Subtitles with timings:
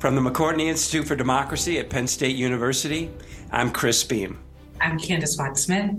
[0.00, 3.10] From the McCourtney Institute for Democracy at Penn State University,
[3.50, 4.38] I'm Chris Beem.
[4.80, 5.90] I'm Candis Fox Smith.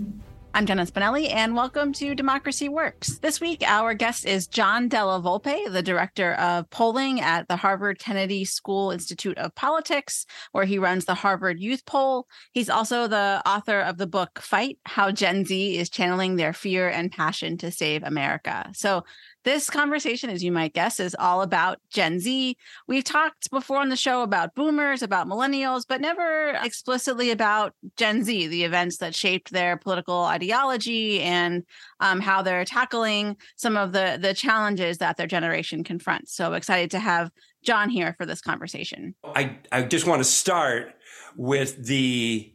[0.54, 3.20] I'm Jenna Spinelli, and welcome to Democracy Works.
[3.20, 8.00] This week, our guest is John Della Volpe, the director of polling at the Harvard
[8.00, 12.26] Kennedy School Institute of Politics, where he runs the Harvard Youth Poll.
[12.50, 16.88] He's also the author of the book Fight How Gen Z is Channeling Their Fear
[16.88, 18.68] and Passion to Save America.
[18.74, 19.04] So,
[19.44, 22.56] this conversation, as you might guess, is all about Gen Z.
[22.86, 28.24] We've talked before on the show about boomers, about millennials, but never explicitly about Gen
[28.24, 31.64] Z, the events that shaped their political ideology and
[32.00, 36.34] um, how they're tackling some of the, the challenges that their generation confronts.
[36.34, 37.30] So excited to have
[37.64, 39.14] John here for this conversation.
[39.24, 40.94] I, I just want to start
[41.36, 42.51] with the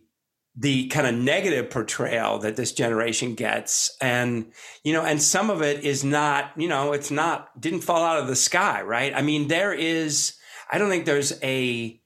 [0.59, 4.51] the kind of negative portrayal that this generation gets and
[4.83, 8.19] you know and some of it is not you know it's not didn't fall out
[8.19, 10.35] of the sky right i mean there is
[10.71, 12.01] i don't think there's a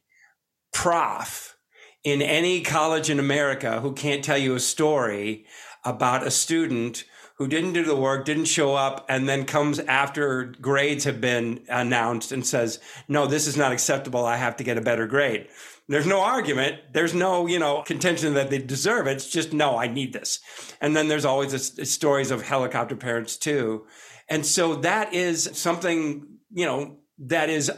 [0.74, 1.56] prof
[2.04, 5.46] in any college in america who can't tell you a story
[5.86, 7.06] about a student
[7.42, 11.60] who didn't do the work, didn't show up, and then comes after grades have been
[11.70, 14.24] announced and says, No, this is not acceptable.
[14.28, 15.48] I have to get a better grade.
[15.88, 16.94] There's no argument.
[16.94, 19.14] There's no, you know, contention that they deserve it.
[19.14, 20.40] It's just, no, I need this.
[20.80, 23.86] And then there's always this, stories of helicopter parents too.
[24.30, 27.72] And so that is something, you know, that is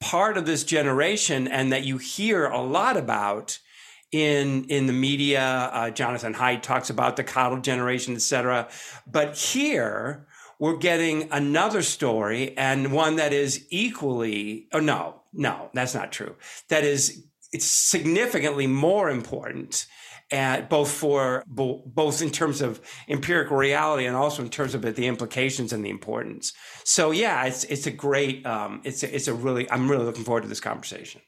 [0.00, 3.58] part of this generation and that you hear a lot about
[4.12, 5.70] in in the media.
[5.72, 8.68] Uh, Jonathan Haidt talks about the coddle generation, et cetera.
[9.06, 10.26] But here
[10.58, 16.36] we're getting another story and one that is equally, oh no, no, that's not true.
[16.68, 19.86] That is, it's significantly more important
[20.30, 25.06] at both for both in terms of empirical reality and also in terms of the
[25.06, 26.52] implications and the importance.
[26.84, 30.24] So yeah, it's it's a great um, it's a, it's a really I'm really looking
[30.24, 31.20] forward to this conversation.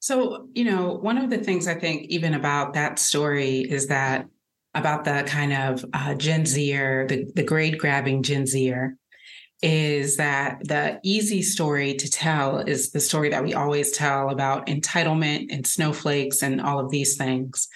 [0.00, 4.26] So you know, one of the things I think even about that story is that
[4.74, 8.96] about the kind of uh, Gen Zer, the the grade grabbing Gen Zer,
[9.62, 14.66] is that the easy story to tell is the story that we always tell about
[14.66, 17.68] entitlement and snowflakes and all of these things.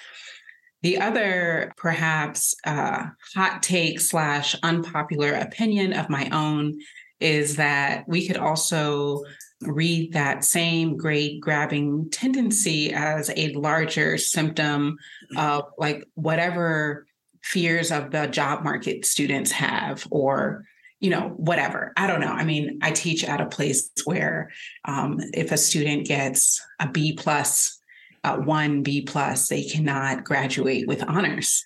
[0.83, 6.79] The other, perhaps, uh, hot take slash unpopular opinion of my own
[7.21, 9.25] is that we could also
[9.63, 14.97] read that same grade grabbing tendency as a larger symptom
[15.37, 17.07] of like whatever
[17.43, 20.65] fears of the job market students have or
[21.01, 21.93] you know, whatever.
[21.97, 22.33] I don't know.
[22.33, 24.51] I mean, I teach at a place where
[24.85, 27.79] um, if a student gets a B plus,
[28.25, 31.65] uh, one B plus, they cannot graduate with honors.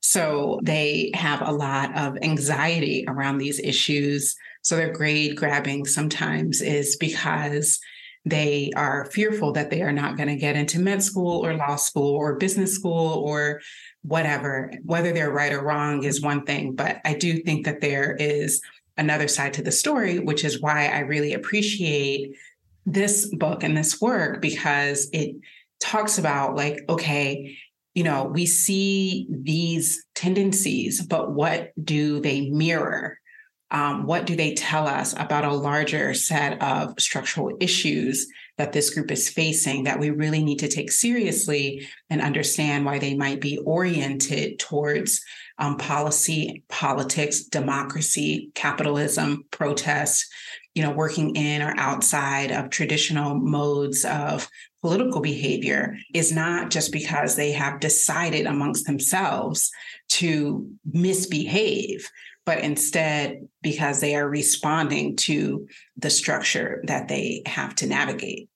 [0.00, 4.34] So they have a lot of anxiety around these issues.
[4.62, 7.78] So their grade grabbing sometimes is because
[8.24, 11.76] they are fearful that they are not going to get into med school or law
[11.76, 13.60] school or business school or
[14.02, 14.72] whatever.
[14.84, 18.60] Whether they're right or wrong is one thing, but I do think that there is
[18.98, 22.36] another side to the story, which is why I really appreciate
[22.84, 25.36] this book and this work because it
[25.80, 27.56] talks about like, okay,
[27.94, 33.18] you know, we see these tendencies, but what do they mirror?
[33.70, 38.26] Um, what do they tell us about a larger set of structural issues
[38.58, 42.98] that this group is facing that we really need to take seriously and understand why
[42.98, 45.22] they might be oriented towards
[45.58, 50.26] um, policy, politics, democracy, capitalism, protest,
[50.74, 54.48] you know, working in or outside of traditional modes of
[54.82, 59.70] political behavior is not just because they have decided amongst themselves
[60.08, 62.10] to misbehave,
[62.50, 68.48] but instead because they are responding to the structure that they have to navigate.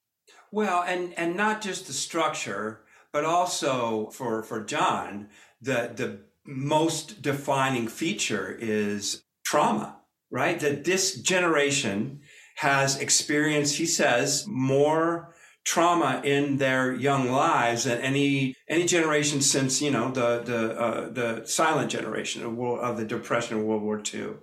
[0.50, 2.80] Well, and and not just the structure,
[3.12, 5.28] but also for for John,
[5.62, 10.58] the the most defining feature is trauma, right?
[10.58, 12.22] That this generation
[12.56, 15.33] has experienced, he says, more
[15.64, 21.08] trauma in their young lives than any any generation since you know the the uh,
[21.10, 24.34] the silent generation of, world, of the depression of World War II,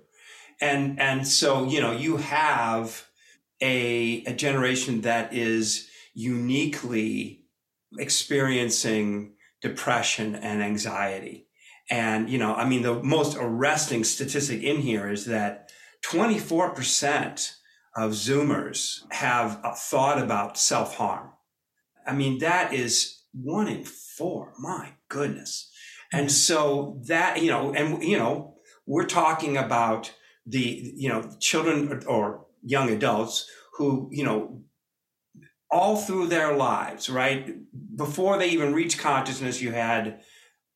[0.60, 3.06] and and so you know you have
[3.60, 7.44] a a generation that is uniquely
[7.98, 11.46] experiencing depression and anxiety,
[11.88, 15.70] and you know I mean the most arresting statistic in here is that
[16.02, 17.54] twenty four percent
[17.96, 21.30] of Zoomers have uh, thought about self harm.
[22.06, 24.52] I mean, that is one in four.
[24.58, 25.70] My goodness.
[26.12, 26.30] And hmm.
[26.30, 28.54] so that, you know, and, you know,
[28.86, 30.12] we're talking about
[30.46, 34.62] the, you know, children or young adults who, you know,
[35.70, 37.56] all through their lives, right?
[37.96, 40.20] Before they even reach consciousness, you had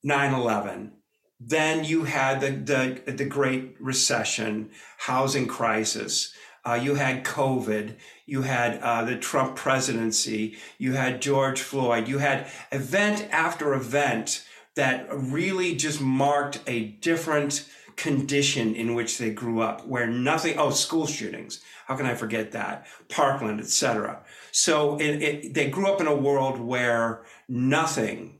[0.03, 0.93] 9 11.
[1.39, 6.33] Then you had the, the, the Great Recession, housing crisis.
[6.67, 7.95] Uh, you had COVID.
[8.25, 10.57] You had uh, the Trump presidency.
[10.77, 12.09] You had George Floyd.
[12.09, 17.65] You had event after event that really just marked a different
[17.95, 20.57] condition in which they grew up, where nothing.
[20.57, 21.61] Oh, school shootings.
[21.85, 22.85] How can I forget that?
[23.07, 24.23] Parkland, etc.
[24.51, 28.39] So it, it, they grew up in a world where nothing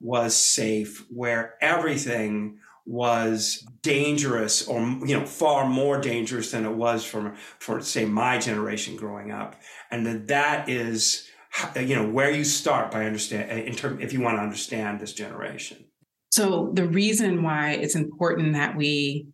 [0.00, 7.04] was safe, where everything was dangerous or you know far more dangerous than it was
[7.04, 9.56] for for say my generation growing up
[9.90, 11.28] and that that is
[11.76, 15.14] you know where you start by understand in term if you want to understand this
[15.14, 15.82] generation
[16.30, 19.28] so the reason why it's important that we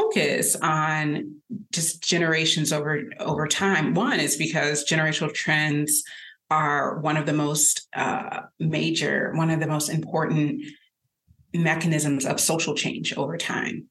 [0.00, 1.34] focus on
[1.72, 3.94] just generations over over time.
[3.94, 6.02] One is because generational trends
[6.50, 10.62] are one of the most uh, major, one of the most important
[11.54, 13.86] mechanisms of social change over time.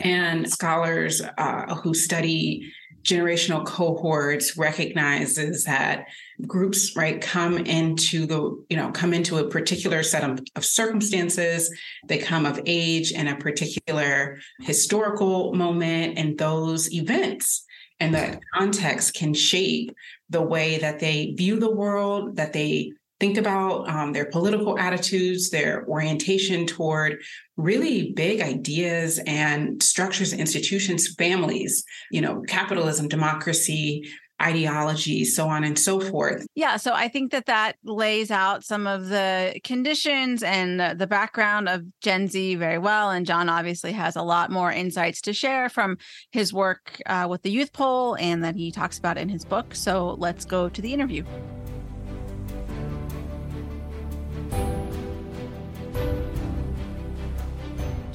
[0.00, 6.06] And scholars uh, who study generational cohorts recognizes that
[6.46, 11.70] groups right come into the you know come into a particular set of, of circumstances
[12.06, 17.64] they come of age in a particular historical moment and those events
[18.00, 19.94] and that context can shape
[20.28, 25.50] the way that they view the world that they think about um, their political attitudes,
[25.50, 27.20] their orientation toward
[27.56, 34.08] really big ideas and structures, institutions, families, you know, capitalism, democracy,
[34.40, 36.46] ideology, so on and so forth.
[36.54, 36.76] Yeah.
[36.76, 41.82] So I think that that lays out some of the conditions and the background of
[42.00, 43.10] Gen Z very well.
[43.10, 45.98] And John obviously has a lot more insights to share from
[46.30, 49.74] his work uh, with the Youth Poll and that he talks about in his book.
[49.74, 51.24] So let's go to the interview.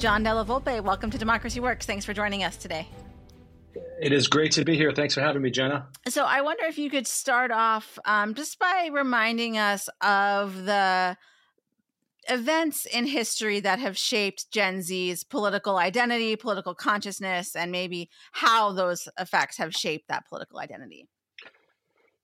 [0.04, 1.86] John Della Volpe, welcome to Democracy Works.
[1.86, 2.86] Thanks for joining us today.
[4.02, 4.92] It is great to be here.
[4.92, 5.88] Thanks for having me, Jenna.
[6.08, 11.16] So, I wonder if you could start off um, just by reminding us of the
[12.28, 18.72] events in history that have shaped Gen Z's political identity, political consciousness, and maybe how
[18.72, 21.08] those effects have shaped that political identity.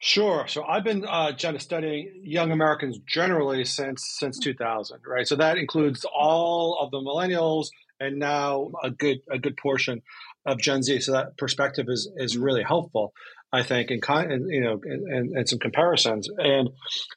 [0.02, 0.47] Sure.
[0.49, 5.29] So I've been uh, studying young Americans generally since since 2000, right?
[5.29, 7.67] So that includes all of the millennials
[8.00, 10.00] and now a good a good portion
[10.47, 11.00] of Gen Z.
[11.02, 13.12] So that perspective is is really helpful,
[13.52, 16.31] I think, in kind you know, and, and some comparisons.
[16.38, 16.70] And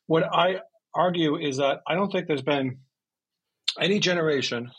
[0.08, 0.60] what I
[0.94, 2.80] argue is that I don't think there's been
[3.80, 4.72] any generation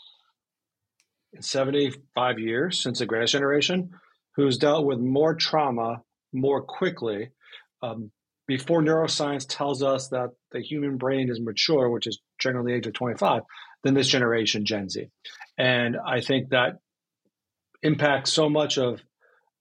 [1.33, 3.89] in 75 years since the greatest generation
[4.35, 7.31] who's dealt with more trauma more quickly
[7.85, 8.11] um,
[8.47, 12.87] before neuroscience tells us that the human brain is mature, which is generally the age
[12.87, 13.41] of 25,
[13.83, 15.07] than this generation, Gen Z.
[15.57, 16.77] And I think that
[17.81, 19.01] impacts so much of,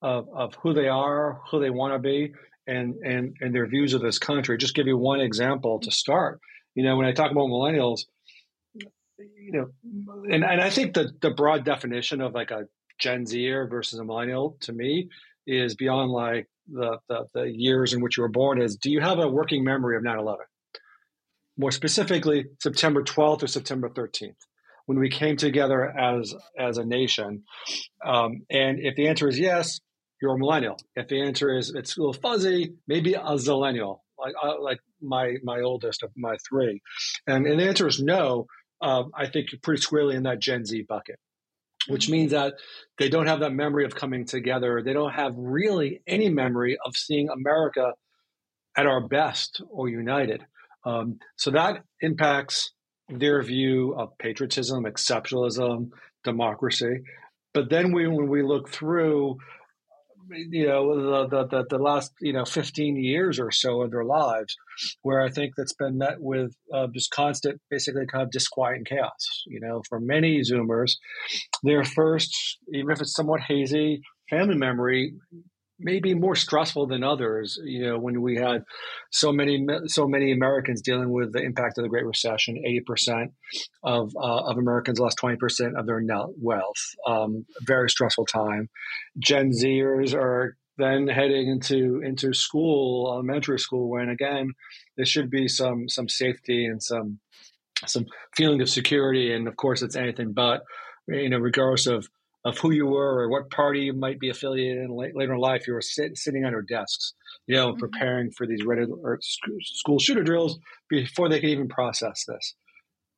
[0.03, 2.35] of, of who they are, who they want to be,
[2.67, 4.59] and, and, and their views of this country.
[4.59, 6.41] Just give you one example to start.
[6.75, 8.01] You know, when I talk about millennials,
[9.19, 9.67] you know,
[10.31, 12.65] and, and I think the, the broad definition of like a
[12.99, 15.09] Gen Zer versus a millennial to me
[15.47, 19.01] is beyond like the, the, the years in which you were born is do you
[19.01, 20.37] have a working memory of 9-11
[21.57, 24.37] more specifically september 12th or september 13th
[24.87, 27.45] when we came together as as a nation.
[28.05, 29.81] Um, and if the answer is yes
[30.23, 30.79] you're a millennial.
[30.95, 35.35] If the answer is it's a little fuzzy maybe a zillennial like uh, like my
[35.43, 36.81] my oldest of my three.
[37.27, 38.47] And, and the answer is no
[38.81, 41.19] uh, i think you're pretty squarely in that gen z bucket
[41.89, 42.55] which means that
[42.99, 44.83] they don't have that memory of coming together.
[44.83, 47.93] They don't have really any memory of seeing America
[48.77, 50.45] at our best or united.
[50.85, 52.73] Um, so that impacts
[53.09, 55.91] their view of patriotism, exceptionalism,
[56.25, 57.03] democracy.
[57.53, 59.39] But then we, when we look through
[60.31, 64.57] you know the, the the last you know 15 years or so of their lives
[65.03, 68.87] where i think that's been met with uh, just constant basically kind of disquiet and
[68.87, 70.93] chaos you know for many zoomers
[71.63, 74.01] their first even if it's somewhat hazy
[74.31, 75.15] family memory
[75.79, 77.59] may be more stressful than others.
[77.63, 78.65] You know, when we had
[79.11, 83.33] so many so many Americans dealing with the impact of the Great Recession, eighty percent
[83.83, 86.95] of uh, of Americans lost twenty percent of their net wealth.
[87.07, 88.69] Um, very stressful time.
[89.19, 94.51] Gen Zers are then heading into into school, elementary school, when again
[94.97, 97.21] there should be some some safety and some
[97.87, 100.63] some feeling of security, and of course it's anything but.
[101.07, 102.09] You know, regardless of
[102.45, 105.67] of who you were or what party you might be affiliated in later in life.
[105.67, 107.15] You were sit, sitting on your desks,
[107.47, 107.79] you know, mm-hmm.
[107.79, 110.59] preparing for these regular school shooter drills
[110.89, 112.55] before they could even process this.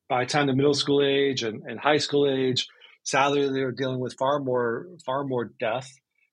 [0.09, 2.65] By the time the middle school age and, and high school age,
[3.03, 5.89] sadly, they were dealing with far more far more death,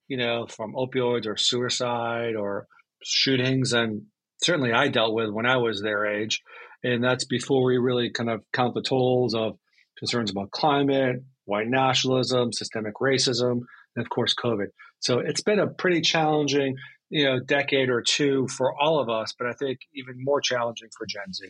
[0.06, 2.68] you know, from opioids or suicide or
[3.02, 4.02] shootings, and
[4.42, 6.40] certainly I dealt with when I was their age,
[6.84, 9.58] and that's before we really kind of count the tolls of
[9.98, 13.60] concerns about climate, white nationalism, systemic racism,
[13.96, 14.66] and of course COVID.
[15.00, 16.76] So it's been a pretty challenging,
[17.10, 20.88] you know, decade or two for all of us, but I think even more challenging
[20.96, 21.48] for Gen Z.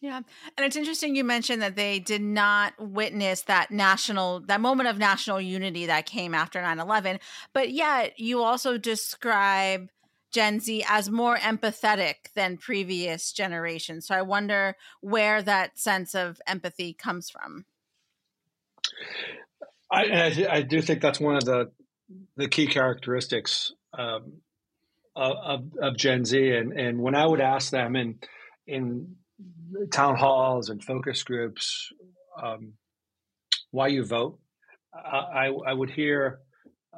[0.00, 0.20] Yeah.
[0.58, 4.98] And it's interesting you mentioned that they did not witness that national, that moment of
[4.98, 7.20] national unity that came after 9 11.
[7.54, 9.88] But yet you also describe
[10.30, 14.06] Gen Z as more empathetic than previous generations.
[14.06, 17.64] So I wonder where that sense of empathy comes from.
[19.90, 21.70] I, I, I do think that's one of the
[22.36, 24.34] the key characteristics um,
[25.16, 26.50] of, of Gen Z.
[26.50, 28.18] And, and when I would ask them in
[28.66, 29.16] in
[29.92, 31.90] town halls and focus groups
[32.42, 32.74] um,
[33.70, 34.38] why you vote,
[34.94, 36.40] I, I would hear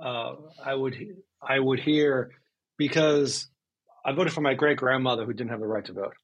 [0.00, 0.34] uh,
[0.64, 0.96] I would
[1.42, 2.32] I would hear
[2.76, 3.48] because
[4.04, 6.14] I voted for my great grandmother who didn't have the right to vote.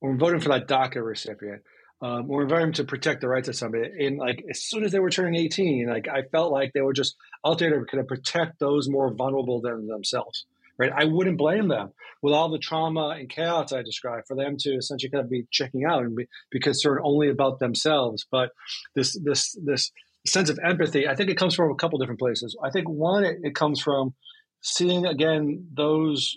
[0.00, 1.62] Or I'm voting for that DACA recipient.
[2.02, 3.88] Um, or voting to protect the rights of somebody.
[4.06, 6.92] And like as soon as they were turning 18, like I felt like they were
[6.92, 10.44] just out there to kind of protect those more vulnerable than themselves.
[10.78, 10.92] Right.
[10.94, 14.74] I wouldn't blame them with all the trauma and chaos I described for them to
[14.74, 18.26] essentially kind of be checking out and be, be concerned only about themselves.
[18.30, 18.50] But
[18.94, 19.90] this this this
[20.26, 22.56] sense of empathy, I think it comes from a couple different places.
[22.62, 24.14] I think one, it, it comes from
[24.60, 26.36] seeing again those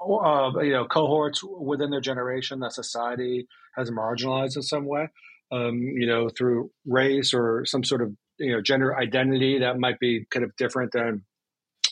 [0.00, 5.08] uh, you know cohorts within their generation that society has marginalized in some way
[5.52, 9.98] um, you know through race or some sort of you know gender identity that might
[9.98, 11.24] be kind of different than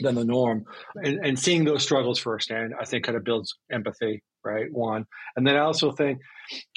[0.01, 0.65] than the norm.
[0.97, 4.67] And, and seeing those struggles firsthand i think kind of builds empathy right?
[4.71, 5.07] One,
[5.37, 6.21] and then I also think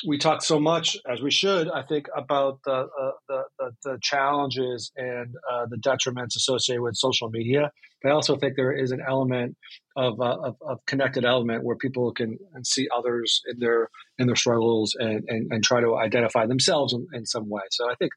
[0.07, 1.69] we talk so much as we should.
[1.69, 6.95] I think about the uh, the, the, the, challenges and uh, the detriments associated with
[6.95, 7.71] social media.
[8.01, 9.57] But I also think there is an element
[9.95, 14.35] of, uh, of, of connected element where people can see others in their in their
[14.35, 17.63] struggles and and, and try to identify themselves in, in some way.
[17.71, 18.11] So I think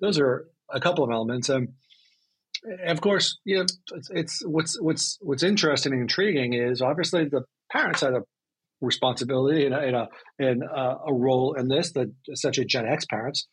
[0.00, 1.68] those are a couple of elements and
[2.86, 7.42] of course, you know, it's, it's, what's what's what's interesting and intriguing is obviously the
[7.70, 8.22] parents had a
[8.84, 10.08] responsibility and, a,
[10.40, 13.48] a, a role in this, the essentially Gen X parents.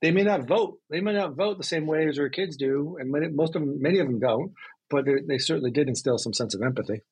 [0.00, 0.78] They may not vote.
[0.90, 3.62] They may not vote the same way as their kids do, and many, most of
[3.62, 4.52] them, many of them don't.
[4.90, 7.02] But they certainly did instill some sense of empathy.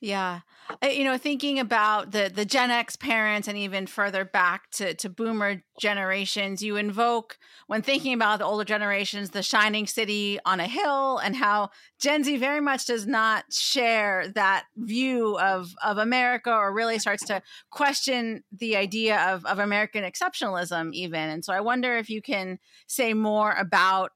[0.00, 0.40] Yeah.
[0.82, 5.08] You know, thinking about the the Gen X parents and even further back to to
[5.08, 10.66] boomer generations, you invoke when thinking about the older generations the shining city on a
[10.66, 16.52] hill and how Gen Z very much does not share that view of of America
[16.52, 21.30] or really starts to question the idea of of American exceptionalism even.
[21.30, 24.10] And so I wonder if you can say more about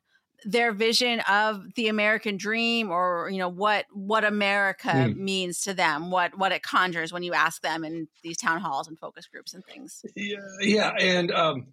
[0.45, 5.17] their vision of the American dream or you know what what America mm.
[5.17, 8.89] means to them what what it conjures when you ask them in these town halls
[8.89, 11.67] and focus groups and things yeah yeah and um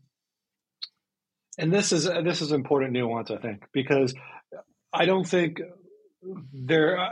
[1.58, 4.14] and this is this is important nuance I think because
[4.94, 5.60] I don't think
[6.52, 7.10] there uh,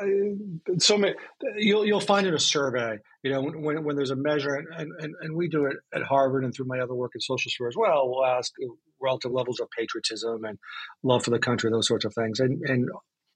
[0.80, 1.14] so many
[1.58, 5.14] you'll you'll find in a survey you know when when there's a measure and, and
[5.22, 8.10] and we do it at Harvard and through my other work in SocialSphere as well
[8.10, 8.52] we'll ask
[9.02, 10.58] relative levels of patriotism and
[11.04, 12.90] love for the country those sorts of things and and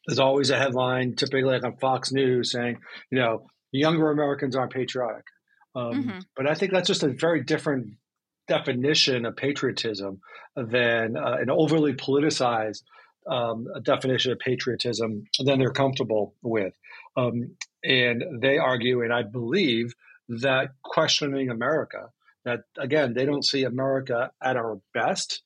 [0.08, 2.78] there's always a headline typically like on Fox News saying
[3.12, 5.26] you know younger Americans aren't patriotic
[5.76, 6.20] um, mm-hmm.
[6.36, 7.96] but I think that's just a very different
[8.48, 10.20] definition of patriotism
[10.56, 12.82] than uh, an overly politicized
[13.30, 16.74] um, definition of patriotism than they're comfortable with.
[17.16, 19.94] Um, and they argue, and I believe,
[20.28, 22.10] that questioning America,
[22.44, 25.44] that again, they don't see America at our best,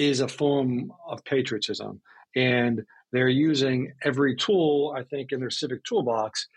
[0.00, 2.00] is a form of patriotism.
[2.34, 6.48] And they're using every tool, I think, in their civic toolbox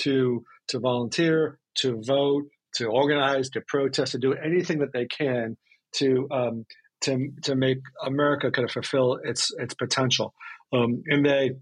[0.00, 5.56] to to volunteer, to vote, to organize, to protest, to do anything that they can
[5.94, 6.66] to um,
[7.02, 10.34] to to make America kind of fulfill its its potential.
[10.72, 11.52] Um, and they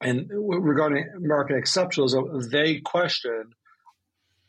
[0.00, 3.50] and regarding American exceptionalism, they question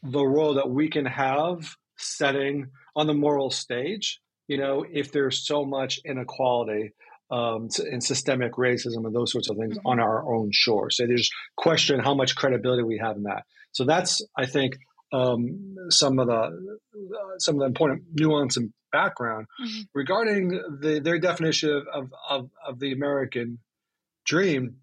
[0.01, 4.21] the role that we can have setting on the moral stage.
[4.49, 6.91] You know, if there's so much inequality
[7.31, 9.87] um, and systemic racism and those sorts of things mm-hmm.
[9.87, 13.43] on our own shore, so there's question how much credibility we have in that.
[13.71, 14.75] So that's, I think,
[15.13, 16.49] um, some of the uh,
[17.37, 19.81] some of the important nuance and background mm-hmm.
[19.93, 20.49] regarding
[20.81, 23.59] the, their definition of, of, of the American
[24.25, 24.77] dream.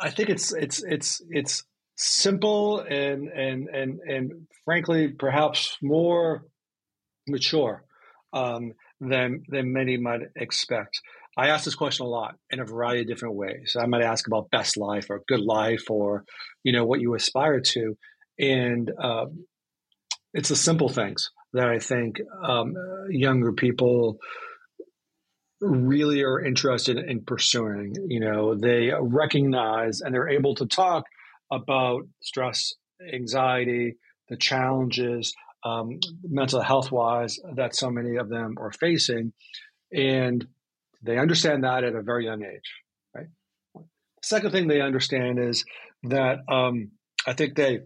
[0.00, 1.64] I think it's it's it's it's
[1.96, 4.32] simple and and and and
[4.64, 6.44] frankly perhaps more
[7.28, 7.84] mature
[8.32, 11.00] um, than than many might expect.
[11.36, 13.76] I ask this question a lot in a variety of different ways.
[13.78, 16.24] I might ask about best life or good life or
[16.64, 17.96] you know what you aspire to,
[18.38, 19.46] and um,
[20.34, 22.74] it's the simple things that I think um,
[23.10, 24.18] younger people
[25.60, 27.94] really are interested in pursuing.
[28.08, 31.04] You know, they recognize and they're able to talk
[31.50, 32.74] about stress,
[33.12, 33.96] anxiety,
[34.28, 39.32] the challenges, um, mental health wise, that so many of them are facing.
[39.92, 40.46] And
[41.02, 42.72] they understand that at a very young age,
[43.14, 43.26] right?
[44.22, 45.64] Second thing they understand is
[46.04, 46.90] that um,
[47.26, 47.80] I think they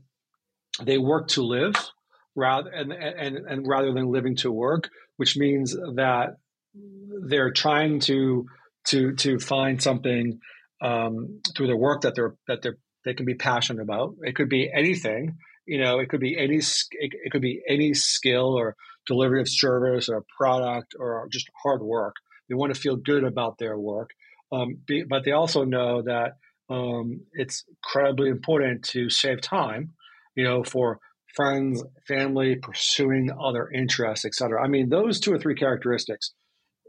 [0.83, 1.75] they work to live
[2.35, 6.37] rather and, and and rather than living to work, which means that
[7.29, 8.47] they're trying to
[8.88, 10.41] to to find something
[10.81, 14.14] um, through their work that they're that they're they can be passionate about.
[14.23, 15.99] It could be anything, you know.
[15.99, 18.76] It could be any it, it could be any skill or
[19.07, 22.16] delivery of service or product or just hard work.
[22.49, 24.11] They want to feel good about their work,
[24.50, 26.33] um, be, but they also know that
[26.69, 29.92] um, it's incredibly important to save time,
[30.35, 30.99] you know, for
[31.35, 34.62] friends, family, pursuing other interests, etc.
[34.62, 36.33] I mean, those two or three characteristics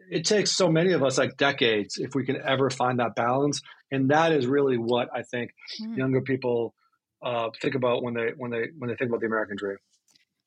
[0.10, 3.62] it takes so many of us like decades if we can ever find that balance
[3.92, 5.52] and that is really what i think
[5.82, 5.98] mm.
[5.98, 6.74] younger people
[7.24, 9.78] uh, think about when they when they when they think about the american dream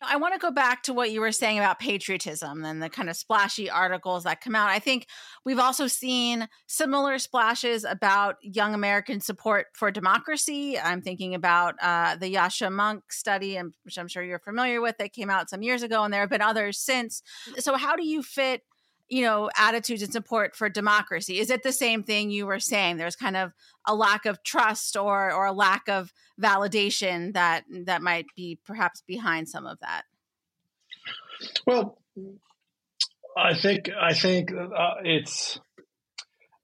[0.02, 3.08] I want to go back to what you were saying about patriotism and the kind
[3.08, 4.68] of splashy articles that come out.
[4.68, 5.06] I think
[5.44, 10.78] we've also seen similar splashes about young American support for democracy.
[10.78, 15.14] I'm thinking about uh, the Yascha Mounk study, which I'm sure you're familiar with, that
[15.14, 17.22] came out some years ago, and there have been others since.
[17.58, 18.62] So, how do you fit
[19.08, 22.96] you know attitudes and support for democracy is it the same thing you were saying
[22.96, 23.52] there's kind of
[23.86, 29.02] a lack of trust or or a lack of validation that that might be perhaps
[29.06, 30.02] behind some of that
[31.66, 31.98] well
[33.36, 35.60] i think i think uh, it's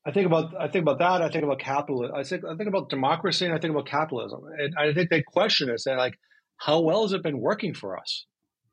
[0.04, 1.22] I think about I think about that.
[1.22, 2.16] I think about capitalism.
[2.16, 4.40] I think I think about democracy, and I think about capitalism.
[4.58, 5.84] And I think they question us.
[5.84, 6.18] They're like,
[6.56, 8.26] "How well has it been working for us?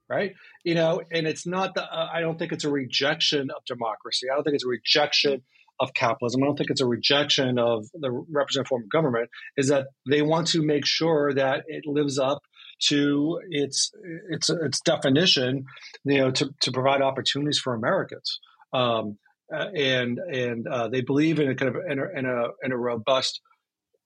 [0.09, 0.33] Right?
[0.63, 4.27] You know, and it's not the, uh, I don't think it's a rejection of democracy.
[4.31, 5.43] I don't think it's a rejection
[5.79, 6.43] of capitalism.
[6.43, 9.29] I don't think it's a rejection of the representative form of government.
[9.55, 12.41] Is that they want to make sure that it lives up
[12.87, 13.91] to its
[14.29, 15.65] its its definition,
[16.03, 18.39] you know, to, to provide opportunities for Americans.
[18.73, 19.17] Um,
[19.53, 22.71] uh, and and uh, they believe in a kind of in a, in a, in
[22.71, 23.41] a robust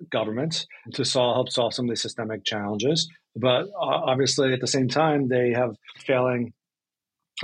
[0.09, 3.09] government to solve help solve some of the systemic challenges.
[3.35, 6.53] But uh, obviously, at the same time, they have failing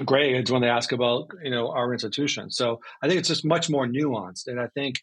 [0.05, 2.55] grades when they ask about you know our institutions.
[2.55, 4.97] So I think it's just much more nuanced, and I think.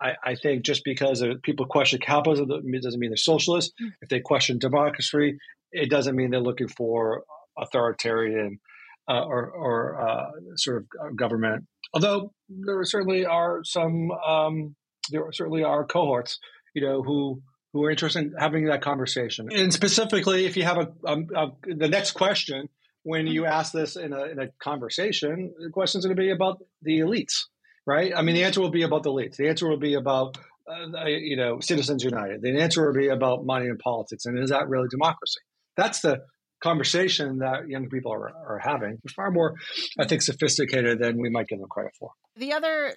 [0.00, 3.74] I, I think just because people question capitalism doesn't mean they're socialists.
[3.82, 3.88] Mm.
[4.00, 5.38] If they question democracy,
[5.72, 7.24] it doesn't mean they're looking for
[7.58, 8.60] authoritarian
[9.08, 11.64] uh, or, or uh, sort of government.
[11.94, 14.76] Although there certainly are some, um,
[15.10, 16.38] there certainly are cohorts,
[16.78, 19.48] you know, who who are interested in having that conversation.
[19.52, 22.68] And specifically, if you have a, a, a the next question
[23.02, 26.30] when you ask this in a, in a conversation, the question is going to be
[26.30, 27.44] about the elites,
[27.86, 28.12] right?
[28.14, 29.36] I mean, the answer will be about the elites.
[29.36, 30.38] The answer will be about
[30.68, 32.42] uh, you know Citizens United.
[32.42, 35.40] The answer will be about money and politics, and is that really democracy?
[35.76, 36.20] That's the
[36.60, 38.98] conversation that young people are, are having.
[39.14, 39.54] Far more,
[39.98, 42.10] I think, sophisticated than we might give them credit for.
[42.36, 42.94] The other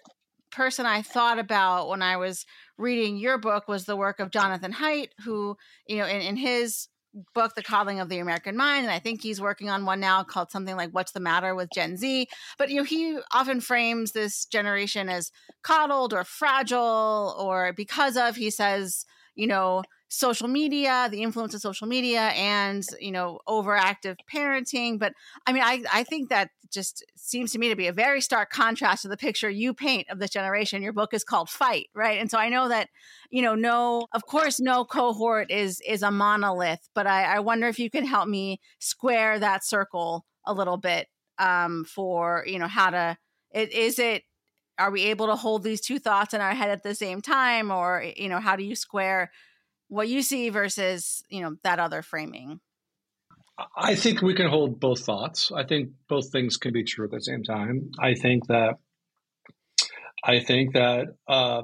[0.51, 2.45] person I thought about when I was
[2.77, 6.87] reading your book was the work of Jonathan Haidt, who, you know, in, in his
[7.33, 10.23] book, The Coddling of the American Mind, and I think he's working on one now
[10.23, 12.27] called something like What's the Matter with Gen Z.
[12.57, 18.37] But, you know, he often frames this generation as coddled or fragile, or because of,
[18.37, 24.17] he says, you know, social media, the influence of social media, and you know, overactive
[24.31, 24.99] parenting.
[24.99, 25.13] But
[25.47, 28.49] I mean, I I think that just seems to me to be a very stark
[28.49, 30.83] contrast to the picture you paint of this generation.
[30.83, 32.19] Your book is called Fight, right?
[32.19, 32.89] And so I know that
[33.29, 37.67] you know, no, of course, no cohort is is a monolith, but I, I wonder
[37.67, 41.07] if you can help me square that circle a little bit
[41.39, 43.17] um, for you know how to.
[43.53, 44.23] It, is it
[44.77, 47.71] are we able to hold these two thoughts in our head at the same time
[47.71, 49.31] or you know how do you square
[49.91, 52.59] what you see versus you know that other framing
[53.75, 57.11] i think we can hold both thoughts i think both things can be true at
[57.11, 58.75] the same time i think that
[60.23, 61.63] i think that uh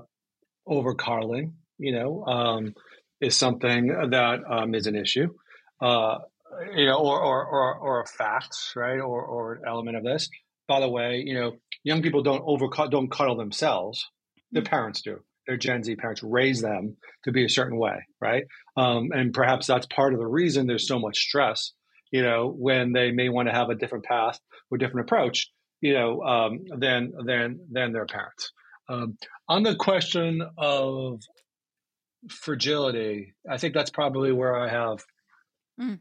[0.65, 2.73] over coddling you know um
[3.19, 5.33] is something that um, is an issue
[5.81, 6.17] uh
[6.75, 10.29] you know, or or or, or a fact, right, or or an element of this.
[10.67, 14.07] By the way, you know, young people don't over don't cuddle themselves;
[14.51, 14.69] their mm-hmm.
[14.69, 15.23] parents do.
[15.47, 18.43] Their Gen Z parents raise them to be a certain way, right?
[18.75, 21.71] Um, and perhaps that's part of the reason there's so much stress.
[22.11, 25.93] You know, when they may want to have a different path or different approach, you
[25.93, 28.51] know, um, than than than their parents.
[28.89, 29.17] Um,
[29.49, 31.21] on the question of
[32.29, 35.03] fragility, I think that's probably where I have
[35.79, 35.99] mm.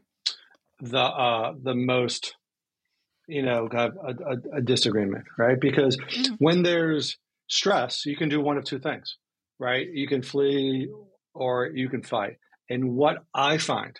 [0.79, 2.35] the uh, the most,
[3.27, 5.59] you know, a, a, a disagreement, right?
[5.59, 6.35] Because mm.
[6.39, 7.17] when there's
[7.49, 9.17] stress, you can do one of two things,
[9.59, 9.87] right?
[9.91, 10.89] You can flee
[11.33, 12.37] or you can fight.
[12.69, 13.99] And what I find,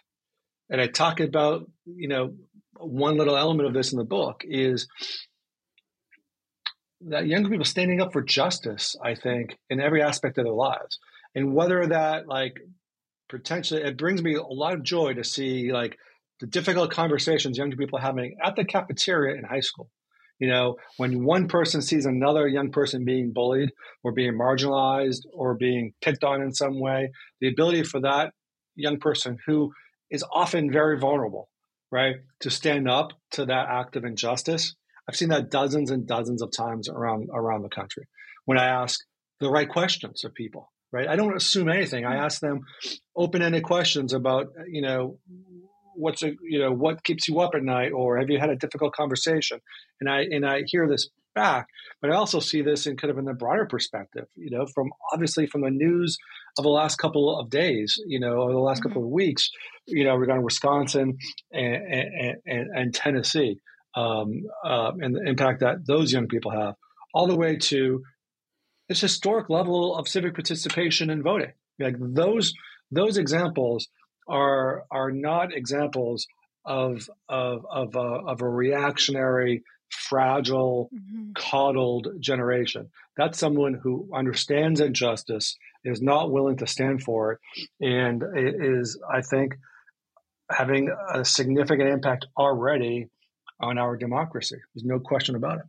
[0.69, 2.33] and I talk about, you know,
[2.77, 4.87] one little element of this in the book is
[7.01, 10.99] that younger people standing up for justice, I think, in every aspect of their lives.
[11.35, 12.57] And whether that like
[13.29, 15.97] potentially it brings me a lot of joy to see like
[16.39, 19.89] the difficult conversations young people are having at the cafeteria in high school.
[20.39, 23.71] You know, when one person sees another young person being bullied
[24.03, 28.33] or being marginalized or being picked on in some way, the ability for that
[28.75, 29.73] young person who
[30.11, 31.49] is often very vulnerable,
[31.91, 34.75] right, to stand up to that act of injustice
[35.07, 38.07] I've seen that dozens and dozens of times around around the country.
[38.45, 38.99] When I ask
[39.39, 41.07] the right questions of people, right?
[41.07, 42.05] I don't assume anything.
[42.05, 42.23] I hmm.
[42.23, 42.61] ask them
[43.15, 45.19] open-ended questions about, you know,
[45.97, 48.55] what's a, you know, what keeps you up at night, or have you had a
[48.55, 49.59] difficult conversation?
[49.99, 51.67] And I and I hear this back,
[52.01, 54.89] but I also see this in kind of in the broader perspective, you know, from
[55.13, 56.17] obviously from the news
[56.57, 58.89] of the last couple of days, you know, or the last mm-hmm.
[58.89, 59.49] couple of weeks,
[59.85, 61.17] you know, regarding Wisconsin
[61.51, 63.59] and, and, and, and Tennessee
[63.95, 66.75] um, uh, and the impact that those young people have,
[67.13, 68.03] all the way to
[68.89, 71.51] this historic level of civic participation and voting.
[71.79, 72.53] Like those
[72.91, 73.87] those examples
[74.27, 76.27] are are not examples
[76.65, 81.31] of of of a, of a reactionary, fragile, mm-hmm.
[81.35, 82.89] coddled generation.
[83.15, 87.39] That's someone who understands injustice, is not willing to stand for it,
[87.81, 89.55] and is, I think,
[90.51, 93.07] having a significant impact already
[93.59, 94.57] on our democracy.
[94.73, 95.65] There's no question about it.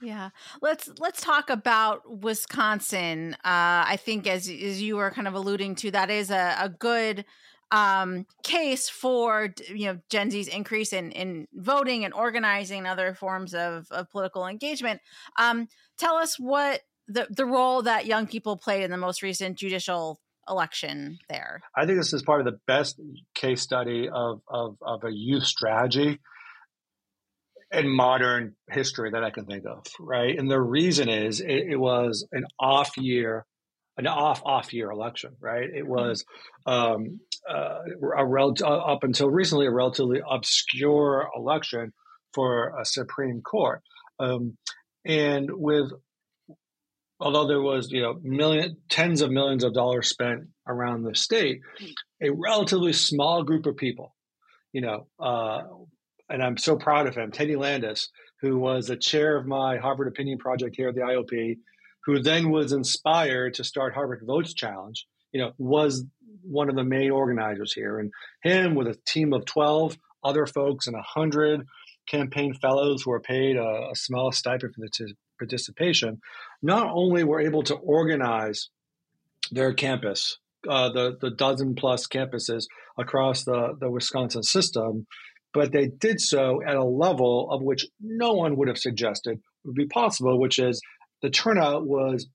[0.00, 3.34] Yeah, let's let's talk about Wisconsin.
[3.44, 6.68] Uh, I think as as you were kind of alluding to, that is a, a
[6.68, 7.24] good
[7.72, 13.14] um, case for you know Gen Z's increase in in voting and organizing and other
[13.14, 15.00] forms of, of political engagement.
[15.38, 19.58] Um, tell us what the the role that young people played in the most recent
[19.58, 21.62] judicial election there.
[21.76, 23.00] I think this is part of the best
[23.34, 26.20] case study of of, of a youth strategy
[27.72, 30.38] in modern history that I can think of, right?
[30.38, 33.46] And the reason is it, it was an off year,
[34.06, 35.64] an off off year election, right?
[35.64, 35.90] It mm-hmm.
[35.90, 36.24] was
[36.66, 37.78] um, uh,
[38.16, 41.92] a rel- uh, up until recently a relatively obscure election
[42.34, 43.82] for a Supreme Court,
[44.18, 44.56] um,
[45.04, 45.90] and with
[47.20, 51.60] although there was you know million tens of millions of dollars spent around the state,
[52.20, 54.14] a relatively small group of people,
[54.72, 55.62] you know, uh,
[56.28, 58.08] and I'm so proud of him, Teddy Landis,
[58.40, 61.58] who was the chair of my Harvard Opinion Project here at the IOP,
[62.04, 66.04] who then was inspired to start Harvard Votes Challenge, you know, was
[66.42, 67.98] one of the main organizers here.
[67.98, 68.10] And
[68.42, 71.66] him with a team of 12 other folks and 100
[72.08, 76.20] campaign fellows who were paid a, a small stipend for the participation,
[76.62, 78.68] not only were able to organize
[79.50, 80.38] their campus,
[80.68, 82.66] uh, the, the dozen plus campuses
[82.98, 85.06] across the, the Wisconsin system,
[85.52, 89.74] but they did so at a level of which no one would have suggested would
[89.74, 90.80] be possible, which is
[91.22, 92.26] the turnout was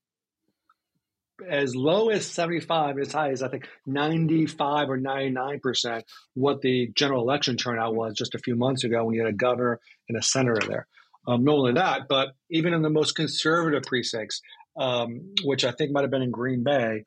[1.48, 6.02] as low as 75 as high as I think 95 or 99%
[6.34, 9.38] what the general election turnout was just a few months ago when you had a
[9.38, 10.88] governor and a senator there.
[11.28, 14.42] Um, not only that, but even in the most conservative precincts,
[14.78, 17.04] um, which I think might have been in Green Bay,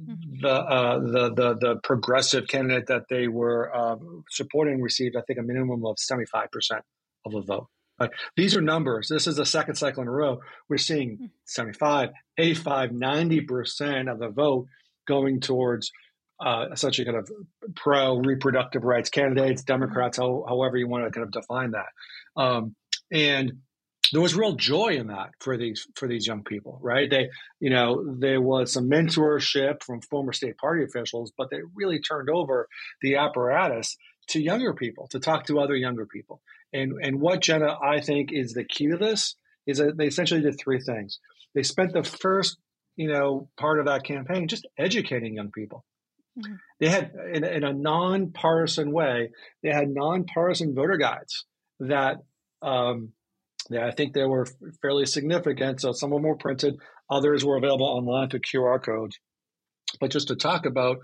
[0.00, 0.42] Mm-hmm.
[0.42, 3.96] the, uh, the the the progressive candidate that they were uh,
[4.30, 6.84] supporting received, I think, a minimum of seventy five percent
[7.26, 7.66] of a vote.
[8.36, 9.08] These are numbers.
[9.08, 10.40] This is the second cycle in a row.
[10.68, 11.26] We're seeing hmm.
[11.44, 14.66] 75, 85, 90% of the vote
[15.06, 15.90] going towards
[16.40, 17.30] uh, essentially kind of
[17.74, 22.40] pro reproductive rights candidates, Democrats, how, however you want to kind of define that.
[22.40, 22.76] Um,
[23.10, 23.54] and
[24.12, 27.10] there was real joy in that for these for these young people, right?
[27.10, 27.28] They,
[27.60, 32.30] you know, there was some mentorship from former state party officials, but they really turned
[32.30, 32.68] over
[33.02, 33.96] the apparatus
[34.28, 36.40] to younger people to talk to other younger people.
[36.72, 39.36] And and what Jenna I think is the key to this
[39.66, 41.18] is that they essentially did three things.
[41.54, 42.58] They spent the first,
[42.96, 45.84] you know, part of that campaign just educating young people
[46.38, 46.54] Mm-hmm.
[46.80, 49.30] They had, in, in a nonpartisan way,
[49.62, 51.44] they had nonpartisan voter guides
[51.80, 52.18] that
[52.62, 53.12] um,
[53.70, 54.46] yeah, I think they were
[54.80, 55.80] fairly significant.
[55.80, 56.78] So some of them were printed,
[57.10, 59.18] others were available online through QR codes.
[60.00, 60.98] But just to talk about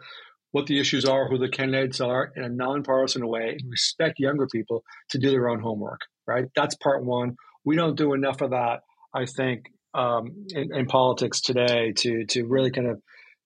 [0.54, 4.46] what the issues are, who the candidates are in a nonpartisan way, and respect younger
[4.46, 6.44] people to do their own homework, right?
[6.54, 7.34] That's part one.
[7.64, 9.64] We don't do enough of that, I think,
[9.94, 13.02] um, in, in, politics today to to really kind of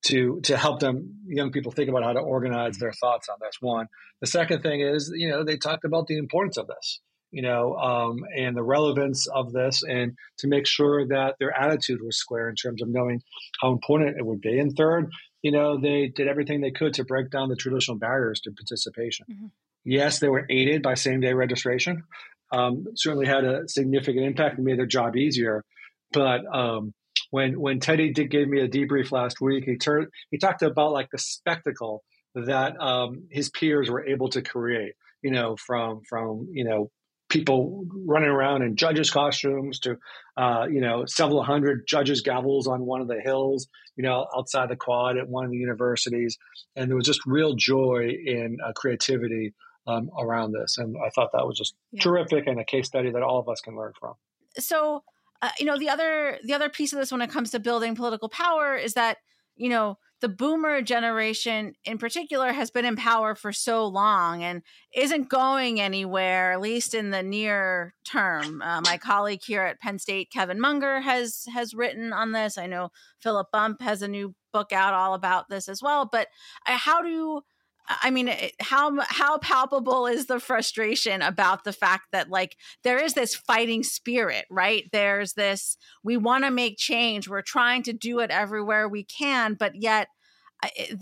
[0.09, 3.55] to to help them young people think about how to organize their thoughts on this.
[3.61, 3.87] One.
[4.21, 7.75] The second thing is, you know, they talked about the importance of this you know,
[7.77, 12.49] um, and the relevance of this, and to make sure that their attitude was square
[12.49, 13.21] in terms of knowing
[13.61, 14.59] how important it would be.
[14.59, 15.11] And third,
[15.43, 19.27] you know, they did everything they could to break down the traditional barriers to participation.
[19.31, 19.47] Mm-hmm.
[19.85, 22.05] Yes, they were aided by same day registration.
[22.51, 25.65] Um, certainly had a significant impact and made their job easier.
[26.13, 26.95] But um,
[27.31, 30.93] when when Teddy did give me a debrief last week, he turned he talked about
[30.93, 32.03] like the spectacle
[32.35, 34.95] that um, his peers were able to create.
[35.23, 36.91] You know, from from you know
[37.29, 39.97] people running around in judges' costumes to,
[40.37, 44.69] uh, you know, several hundred judges' gavels on one of the hills, you know, outside
[44.71, 46.39] the quad at one of the universities.
[46.75, 49.55] And there was just real joy in uh, creativity
[49.87, 50.79] um, around this.
[50.79, 52.03] And I thought that was just yeah.
[52.03, 54.15] terrific and a case study that all of us can learn from.
[54.59, 55.03] So,
[55.43, 57.95] uh, you know, the other the other piece of this when it comes to building
[57.95, 59.19] political power is that,
[59.57, 64.63] you know, the boomer generation in particular has been in power for so long and
[64.95, 68.61] isn't going anywhere at least in the near term.
[68.63, 72.59] Uh, my colleague here at penn state kevin munger has has written on this.
[72.59, 72.91] I know
[73.23, 76.29] philip bump has a new book out all about this as well but
[76.67, 77.43] uh, how do
[77.89, 83.15] I mean, how how palpable is the frustration about the fact that like there is
[83.15, 84.85] this fighting spirit, right?
[84.93, 87.29] There's this we want to make change.
[87.29, 90.09] We're trying to do it everywhere we can, but yet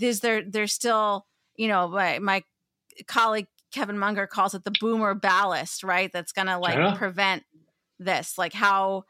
[0.01, 2.43] is there there's still you know my, my
[3.07, 6.11] colleague Kevin Munger calls it the boomer ballast, right?
[6.13, 6.95] That's going to like yeah.
[6.95, 7.43] prevent
[7.99, 8.39] this.
[8.39, 9.05] Like how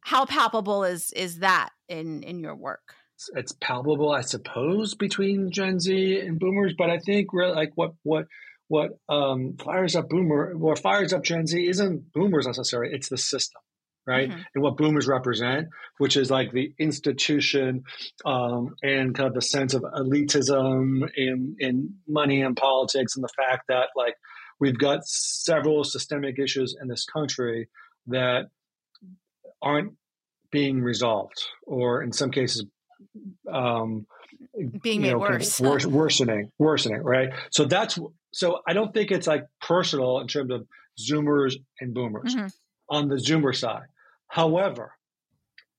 [0.00, 2.94] how palpable is is that in in your work?
[3.34, 6.74] It's palpable, I suppose, between Gen Z and Boomers.
[6.76, 8.26] But I think really like what what
[8.68, 13.18] what um, fires up Boomer, what fires up Gen Z isn't Boomers necessarily; it's the
[13.18, 13.60] system,
[14.06, 14.28] right?
[14.28, 14.40] Mm-hmm.
[14.54, 17.84] And what Boomers represent, which is like the institution
[18.24, 23.32] um, and kind of the sense of elitism in in money and politics, and the
[23.36, 24.14] fact that like
[24.60, 27.68] we've got several systemic issues in this country
[28.08, 28.46] that
[29.62, 29.92] aren't
[30.50, 32.64] being resolved, or in some cases
[33.50, 34.06] um,
[34.82, 37.30] being made know, worse, worsening, worsening, right?
[37.50, 37.98] So that's
[38.32, 40.66] so I don't think it's like personal in terms of
[41.00, 42.46] Zoomers and Boomers mm-hmm.
[42.90, 43.86] on the Zoomer side.
[44.28, 44.92] However,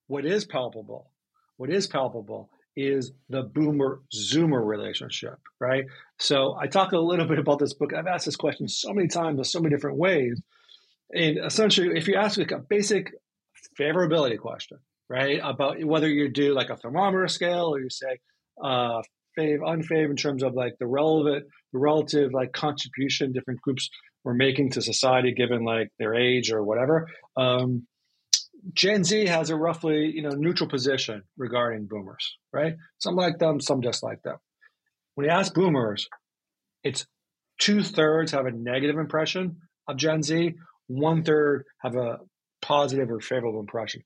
[0.06, 1.12] what is palpable,
[1.56, 5.84] what is palpable is the Boomer Zoomer relationship, right?
[6.18, 7.92] So I talk a little bit about this book.
[7.92, 10.40] I've asked this question so many times in so many different ways.
[11.12, 13.12] And essentially, if you ask like a basic
[13.78, 15.40] favorability question, right?
[15.42, 18.18] About whether you do like a thermometer scale or you say
[18.62, 19.02] uh,
[19.38, 23.88] fave, unfave in terms of like the relevant, the relative like contribution different groups
[24.24, 27.08] were making to society given like their age or whatever.
[27.36, 27.86] Um,
[28.74, 32.74] Gen Z has a roughly you know neutral position regarding boomers, right?
[32.98, 34.36] Some like them, some dislike them.
[35.14, 36.08] When you ask boomers,
[36.82, 37.06] it's
[37.58, 40.54] two thirds have a negative impression of Gen Z,
[40.88, 42.18] one third have a
[42.60, 44.02] positive or favorable impression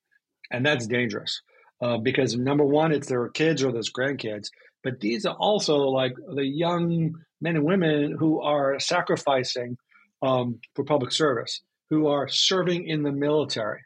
[0.51, 1.43] and that's dangerous
[1.83, 4.51] uh, because number one, it's their kids or their grandkids,
[4.85, 9.77] but these are also like the young men and women who are sacrificing
[10.23, 13.81] um, for public service, who are serving in the military,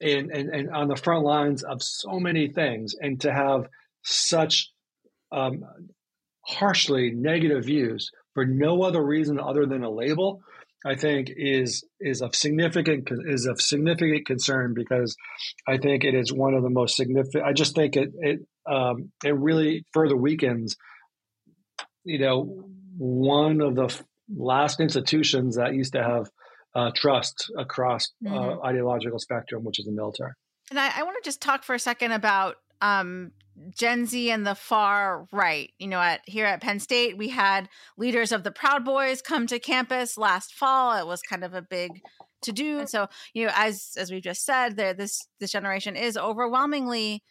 [0.00, 3.66] and, and and on the front lines of so many things, and to have
[4.02, 4.70] such
[5.32, 5.64] um,
[6.42, 10.40] harshly negative views for no other reason other than a label
[10.84, 15.16] I think is is of significant is of significant concern because
[15.66, 17.44] I think it is one of the most significant.
[17.44, 20.76] I just think it it um, it really further weakens,
[22.04, 22.68] you know,
[22.98, 23.98] one of the
[24.34, 26.30] last institutions that used to have
[26.74, 28.60] uh, trust across uh, mm-hmm.
[28.60, 30.32] uh, ideological spectrum, which is the military.
[30.70, 33.32] And I, I want to just talk for a second about um,
[33.70, 35.72] Gen Z and the far right.
[35.78, 39.46] You know, at here at Penn State, we had leaders of the Proud Boys come
[39.46, 40.96] to campus last fall.
[40.98, 42.00] It was kind of a big
[42.42, 42.86] to do.
[42.86, 47.22] So, you know, as as we've just said, there this this generation is overwhelmingly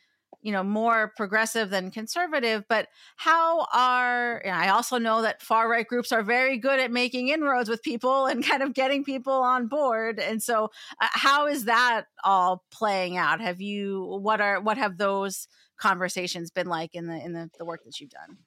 [0.41, 5.88] you know more progressive than conservative but how are i also know that far right
[5.88, 9.67] groups are very good at making inroads with people and kind of getting people on
[9.67, 10.69] board and so
[11.02, 15.48] uh, how is that all playing out have you what are what have those
[15.84, 18.38] conversations been like in the in the, the work that you've done?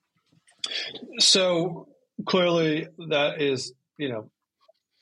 [1.19, 1.89] So
[2.27, 4.31] clearly, that is you know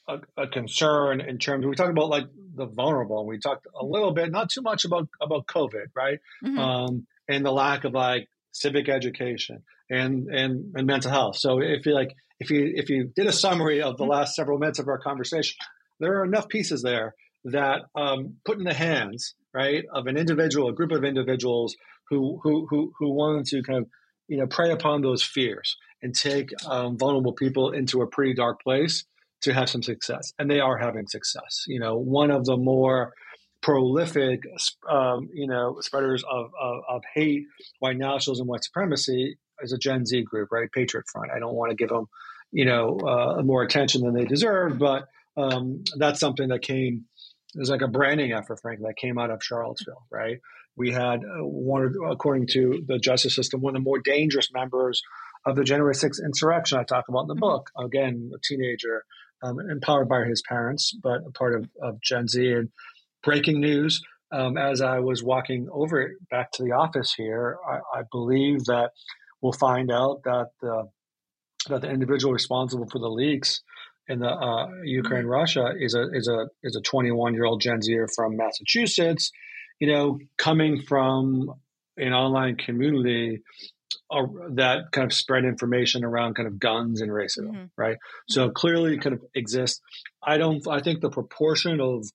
[0.09, 1.65] a, a, concern in terms.
[1.65, 3.27] We talk about like the vulnerable.
[3.27, 6.19] We talked a little bit, not too much about about COVID, right?
[6.45, 6.59] Mm-hmm.
[6.59, 11.37] Um, and the lack of like civic education and and and mental health.
[11.37, 14.13] So if you like, if you if you did a summary of the mm-hmm.
[14.13, 15.57] last several minutes of our conversation,
[16.01, 17.15] there are enough pieces there
[17.45, 21.77] that um, put in the hands right of an individual, a group of individuals
[22.11, 23.87] who who who who wanted to kind of
[24.29, 28.63] you know prey upon those fears and take um, vulnerable people into a pretty dark
[28.63, 29.05] place
[29.45, 31.65] to have some success, and they are having success.
[31.67, 33.13] You know, one of the more
[33.63, 34.43] prolific,
[34.91, 37.45] um, you know, spreaders of, of, of, hate,
[37.79, 40.69] white nationalism, white supremacy is a Gen Z group, right?
[40.71, 41.31] Patriot Front.
[41.35, 42.07] I don't want to give them,
[42.53, 47.07] you know, uh, more attention than they deserve, but um, that's something that came.
[47.55, 50.41] It was like a branding effort, frankly, that came out of Charlottesville, right?
[50.77, 55.01] We had uh, one, according to the justice system, one of the more dangerous members
[55.47, 57.41] of the January 6th insurrection I talk about in the mm-hmm.
[57.41, 57.71] book.
[57.79, 59.05] Again, a teenager,
[59.45, 62.51] um, empowered by his parents, but a part of, of Gen Z.
[62.53, 62.71] And
[63.23, 64.03] breaking news
[64.33, 68.91] um, as I was walking over back to the office here, I, I believe that
[69.41, 70.89] we'll find out that the,
[71.69, 73.61] that the individual responsible for the leaks
[74.09, 75.27] in the uh, Ukraine.
[75.27, 79.31] Russia is a is a is a 21 year old Gen Zer from Massachusetts,
[79.81, 81.55] you know, coming from
[81.97, 83.41] an online community
[84.11, 84.23] uh,
[84.55, 87.65] that kind of spread information around kind of guns and racism, mm-hmm.
[87.77, 87.97] right?
[88.29, 88.53] So mm-hmm.
[88.53, 89.81] clearly, kind of exists.
[90.23, 90.67] I don't.
[90.69, 92.07] I think the proportion of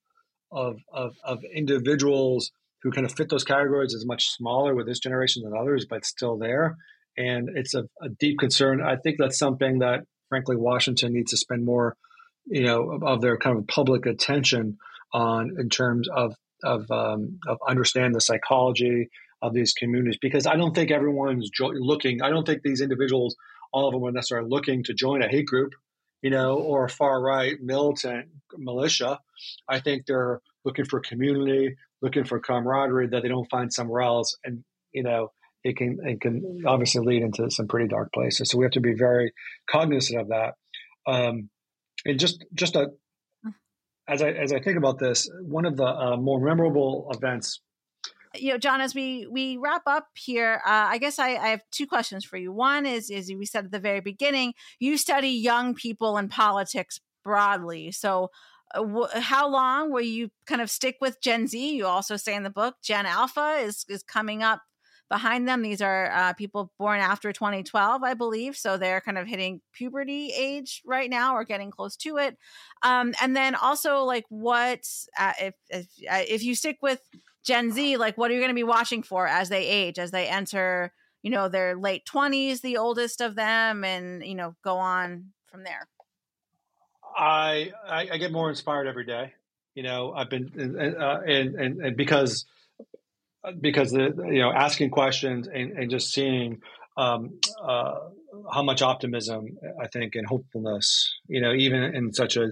[0.51, 4.99] of, of, of individuals who kind of fit those categories is much smaller with this
[4.99, 6.75] generation than others, but still there.
[7.17, 8.81] And it's a, a deep concern.
[8.81, 11.97] I think that's something that, frankly, Washington needs to spend more,
[12.45, 14.77] you know, of, of their kind of public attention
[15.13, 19.09] on in terms of of um, of understand the psychology
[19.41, 22.21] of these communities because I don't think everyone's jo- looking.
[22.21, 23.35] I don't think these individuals,
[23.71, 25.73] all of them, are necessarily looking to join a hate group
[26.21, 29.19] you know, or a far right militant militia.
[29.67, 34.35] I think they're looking for community, looking for camaraderie that they don't find somewhere else,
[34.43, 35.31] and you know,
[35.63, 38.49] it can it can obviously lead into some pretty dark places.
[38.49, 39.33] So we have to be very
[39.69, 40.53] cognizant of that.
[41.07, 41.49] Um,
[42.05, 42.87] and just just a
[44.07, 47.61] as I as I think about this, one of the uh, more memorable events
[48.35, 51.63] you know, John, as we we wrap up here, uh, I guess I, I, have
[51.71, 52.51] two questions for you.
[52.51, 56.99] One is, is we said at the very beginning, you study young people and politics
[57.23, 57.91] broadly.
[57.91, 58.29] So,
[58.75, 61.75] uh, w- how long will you kind of stick with Gen Z?
[61.75, 64.61] You also say in the book, Gen Alpha is is coming up
[65.09, 65.63] behind them.
[65.63, 68.55] These are uh, people born after 2012, I believe.
[68.55, 72.37] So they're kind of hitting puberty age right now or getting close to it.
[72.83, 74.87] Um, and then also, like, what
[75.17, 77.01] uh, if if, uh, if you stick with
[77.49, 80.11] Gen Z, like what are you going to be watching for as they age, as
[80.11, 84.77] they enter, you know, their late 20s, the oldest of them, and, you know, go
[84.77, 85.87] on from there?
[87.17, 89.33] I, I, I get more inspired every day.
[89.73, 92.45] You know, I've been, uh, and, and, and because,
[93.59, 96.59] because the, you know, asking questions and, and just seeing
[96.97, 97.95] um, uh,
[98.53, 102.49] how much optimism I think and hopefulness, you know, even in such a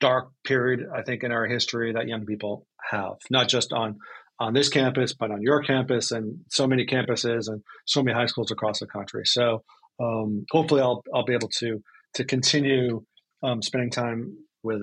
[0.00, 4.00] dark period, I think in our history that young people have, not just on
[4.40, 8.26] on this campus, but on your campus and so many campuses and so many high
[8.26, 9.22] schools across the country.
[9.24, 9.62] So
[10.02, 11.82] um, hopefully, I'll I'll be able to
[12.14, 13.04] to continue
[13.42, 14.82] um, spending time with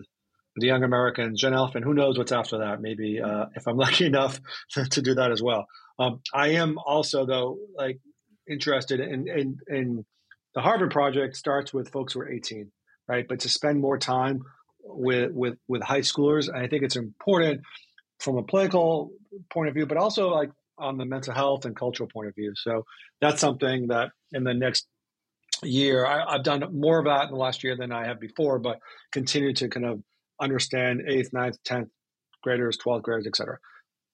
[0.56, 2.82] the young Americans, Gen Alpha, and who knows what's after that.
[2.82, 4.40] Maybe uh, if I'm lucky enough
[4.72, 5.66] to, to do that as well.
[6.00, 8.00] Um, I am also though like
[8.50, 10.06] interested in, in in
[10.56, 12.72] the Harvard project starts with folks who are 18,
[13.08, 13.26] right?
[13.28, 14.42] But to spend more time
[14.84, 17.62] with with with high schoolers, I think it's important
[18.20, 19.12] from a political
[19.50, 22.54] point of view, but also like on the mental health and cultural point of view.
[22.56, 22.86] So
[23.20, 24.88] that's something that in the next
[25.63, 28.60] year, I, have done more of that in the last year than I have before,
[28.60, 28.80] but
[29.12, 30.02] continue to kind of
[30.39, 31.89] understand eighth, ninth, tenth
[32.41, 33.60] graders, twelfth graders, etc.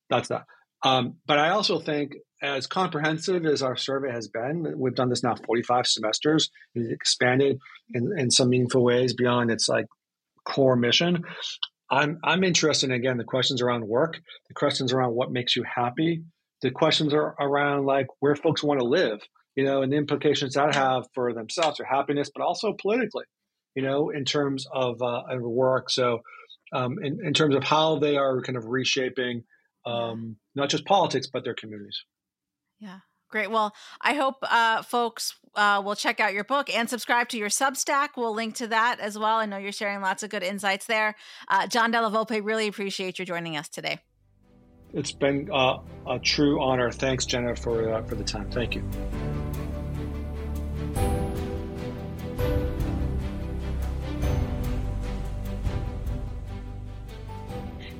[0.09, 0.45] That's that.
[0.83, 5.23] Um, but I also think, as comprehensive as our survey has been, we've done this
[5.23, 6.51] now 45 semesters.
[6.75, 7.57] It's expanded
[7.95, 9.87] in, in some meaningful ways beyond its like
[10.45, 11.23] core mission.
[11.89, 15.63] I'm I'm interested in again the questions around work, the questions around what makes you
[15.63, 16.23] happy,
[16.61, 19.19] the questions are around like where folks want to live,
[19.55, 23.25] you know, and the implications that have for themselves, their happiness, but also politically,
[23.75, 25.89] you know, in terms of, uh, of work.
[25.89, 26.21] So,
[26.73, 29.43] um, in, in terms of how they are kind of reshaping
[29.85, 32.03] um, not just politics but their communities.
[32.79, 32.99] Yeah.
[33.29, 33.51] Great.
[33.51, 37.49] Well, I hope uh, folks uh, will check out your book and subscribe to your
[37.49, 38.09] Substack.
[38.15, 39.37] We'll link to that as well.
[39.37, 41.15] I know you're sharing lots of good insights there.
[41.47, 43.99] Uh, John Della Volpe, really appreciate you joining us today.
[44.93, 46.91] It's been uh, a true honor.
[46.91, 48.49] Thanks, Jenna, for uh, for the time.
[48.49, 48.83] Thank you.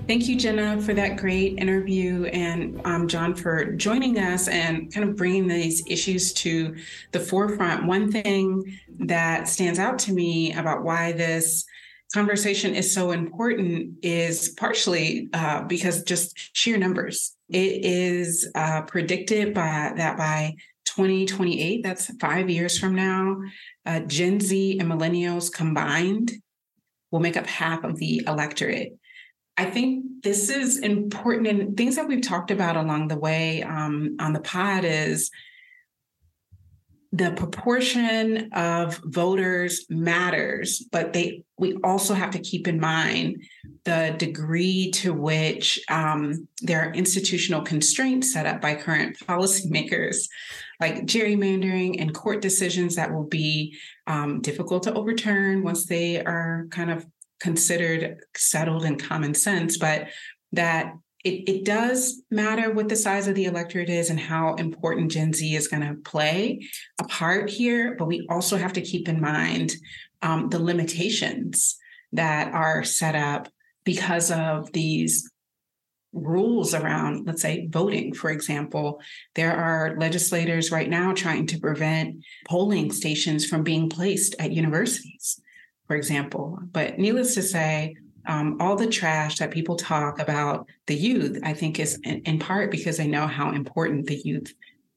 [0.08, 5.10] Thank you, Jenna, for that great interview, and um, John for joining us and kind
[5.10, 6.78] of bringing these issues to
[7.12, 7.86] the forefront.
[7.86, 11.66] One thing that stands out to me about why this
[12.14, 17.36] conversation is so important is partially uh, because just sheer numbers.
[17.50, 20.56] It is uh, predicted by that by
[20.86, 23.42] 2028, that's five years from now,
[23.86, 26.32] uh, Gen Z and millennials combined
[27.12, 28.98] will make up half of the electorate.
[29.58, 34.16] I think this is important and things that we've talked about along the way um,
[34.20, 35.32] on the pod is
[37.14, 43.42] the proportion of voters matters, but they we also have to keep in mind
[43.86, 50.28] the degree to which um, there are institutional constraints set up by current policymakers,
[50.80, 56.68] like gerrymandering and court decisions that will be um, difficult to overturn once they are
[56.70, 57.06] kind of
[57.40, 60.08] considered settled and common sense, but
[60.52, 65.12] that it, it does matter what the size of the electorate is and how important
[65.12, 66.66] Gen Z is going to play
[67.00, 67.96] a part here.
[67.98, 69.74] But we also have to keep in mind
[70.22, 71.78] um, the limitations
[72.14, 73.50] that are set up
[73.84, 75.30] because of these
[76.14, 79.02] rules around, let's say, voting, for example.
[79.36, 85.40] There are legislators right now trying to prevent polling stations from being placed at universities,
[85.88, 86.60] for example.
[86.72, 87.96] But needless to say,
[88.28, 92.40] um, all the trash that people talk about the youth, I think, is in, in
[92.40, 94.54] part because they know how important the youth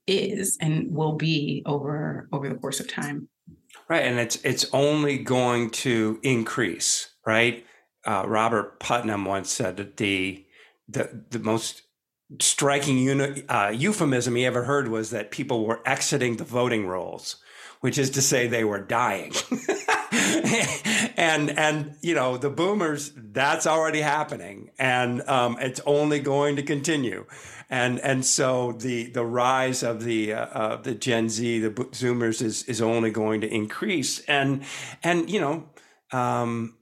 [0.06, 3.28] is and will be over over the course of time.
[3.88, 7.14] Right, and it's it's only going to increase.
[7.24, 7.64] Right,
[8.04, 10.44] uh, Robert Putnam once said that the
[10.88, 11.82] the the most
[12.40, 17.36] striking uni- uh, euphemism he ever heard was that people were exiting the voting rolls,
[17.80, 19.32] which is to say they were dying.
[21.16, 26.62] and and you know the boomers that's already happening and um, it's only going to
[26.62, 27.26] continue.
[27.68, 32.42] And and so the the rise of the uh, uh, the Gen Z the Zoomers
[32.42, 34.18] is is only going to increase.
[34.20, 34.64] And
[35.04, 35.68] and you know
[36.10, 36.76] um,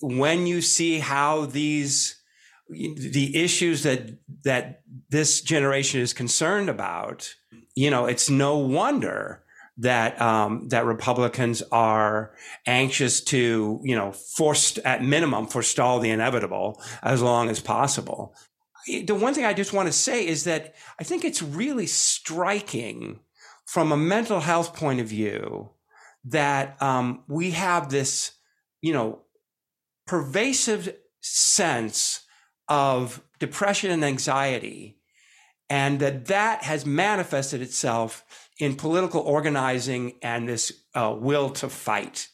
[0.00, 2.20] when you see how these
[2.68, 7.32] the issues that that this generation is concerned about
[7.76, 9.43] you know it's no wonder
[9.78, 12.32] that um, that Republicans are
[12.66, 18.34] anxious to, you know, forced at minimum forestall the inevitable as long as possible.
[18.86, 23.20] The one thing I just want to say is that I think it's really striking
[23.66, 25.70] from a mental health point of view
[26.26, 28.32] that um, we have this,
[28.80, 29.20] you know,
[30.06, 32.20] pervasive sense
[32.68, 34.98] of depression and anxiety,
[35.68, 42.28] and that that has manifested itself in political organizing and this uh, will to fight,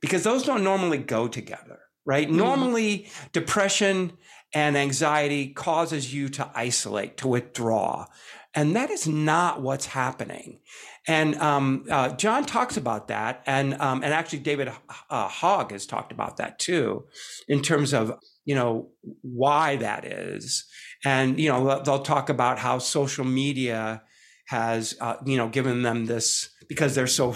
[0.00, 2.28] because those don't normally go together, right?
[2.28, 2.36] Mm-hmm.
[2.36, 4.12] Normally, depression
[4.54, 8.06] and anxiety causes you to isolate, to withdraw.
[8.54, 10.60] And that is not what's happening.
[11.06, 14.72] And um, uh, John talks about that, and um, and actually David
[15.10, 17.04] uh, Hogg has talked about that too,
[17.48, 18.88] in terms of you know
[19.20, 20.64] why that is,
[21.04, 24.02] and you know they'll talk about how social media
[24.46, 27.34] has uh, you know given them this because they're so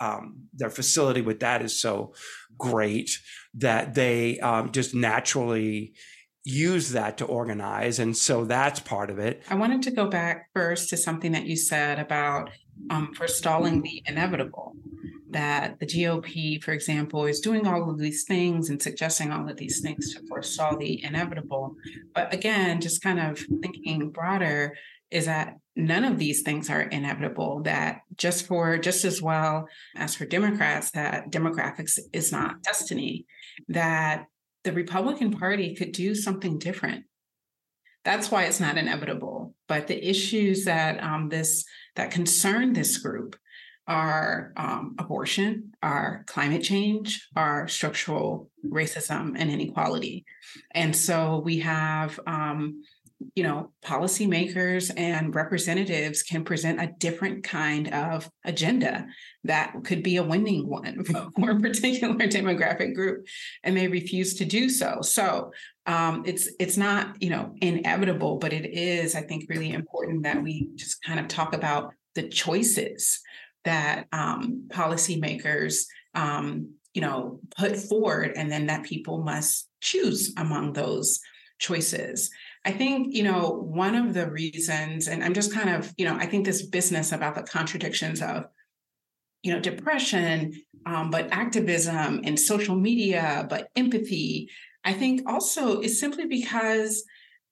[0.00, 2.14] um, their facility with that is so
[2.58, 3.18] great
[3.54, 5.94] that they um, just naturally
[6.44, 10.50] use that to organize and so that's part of it i wanted to go back
[10.52, 12.50] first to something that you said about
[12.90, 14.74] um, forestalling the inevitable
[15.34, 19.56] that the GOP, for example, is doing all of these things and suggesting all of
[19.56, 21.74] these things to forestall the inevitable.
[22.14, 24.76] But again, just kind of thinking broader,
[25.14, 30.14] is that none of these things are inevitable that just for just as well as
[30.14, 33.26] for democrats that demographics is not destiny
[33.68, 34.26] that
[34.64, 37.04] the republican party could do something different.
[38.04, 39.54] That's why it's not inevitable.
[39.68, 41.64] But the issues that um, this
[41.96, 43.36] that concern this group
[43.86, 50.24] are um, abortion are climate change are structural racism and inequality.
[50.72, 52.82] And so we have um,
[53.34, 59.06] you know, policymakers and representatives can present a different kind of agenda
[59.44, 63.26] that could be a winning one for a particular demographic group,
[63.62, 64.98] and they refuse to do so.
[65.02, 65.52] So
[65.86, 70.42] um, it's it's not you know inevitable, but it is, I think, really important that
[70.42, 73.20] we just kind of talk about the choices
[73.64, 75.84] that um, policymakers
[76.14, 81.20] um, you know put forward, and then that people must choose among those
[81.58, 82.30] choices.
[82.64, 86.16] I think, you know, one of the reasons, and I'm just kind of, you know,
[86.16, 88.44] I think this business about the contradictions of,
[89.42, 90.54] you know, depression,
[90.86, 94.48] um, but activism and social media, but empathy.
[94.84, 97.04] I think also is simply because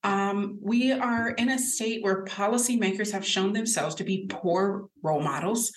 [0.03, 5.23] um, we are in a state where policymakers have shown themselves to be poor role
[5.23, 5.73] models,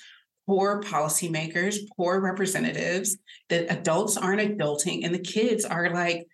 [0.47, 3.17] poor policymakers, poor representatives.
[3.49, 6.25] that adults aren't adulting, and the kids are like,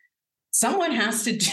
[0.52, 1.52] someone has to do,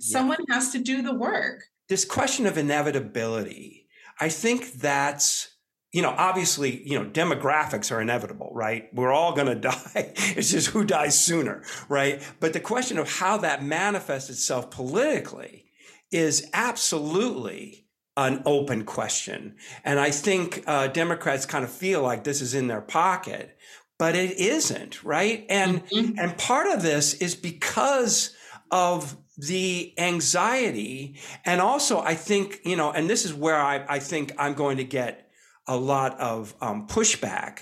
[0.00, 0.54] someone yeah.
[0.54, 1.64] has to do the work.
[1.88, 3.88] This question of inevitability,
[4.20, 5.48] I think that's
[5.92, 8.92] you know, obviously, you know, demographics are inevitable, right?
[8.92, 10.12] We're all going to die.
[10.16, 12.22] It's just who dies sooner, right?
[12.40, 15.64] But the question of how that manifests itself politically
[16.10, 17.86] is absolutely
[18.16, 19.56] an open question.
[19.84, 23.56] And I think uh, Democrats kind of feel like this is in their pocket,
[23.98, 25.46] but it isn't, right?
[25.48, 26.18] And mm-hmm.
[26.18, 28.34] and part of this is because
[28.70, 33.98] of the anxiety, and also I think you know, and this is where I, I
[34.00, 35.30] think I'm going to get
[35.66, 37.60] a lot of um, pushback.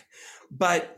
[0.51, 0.95] But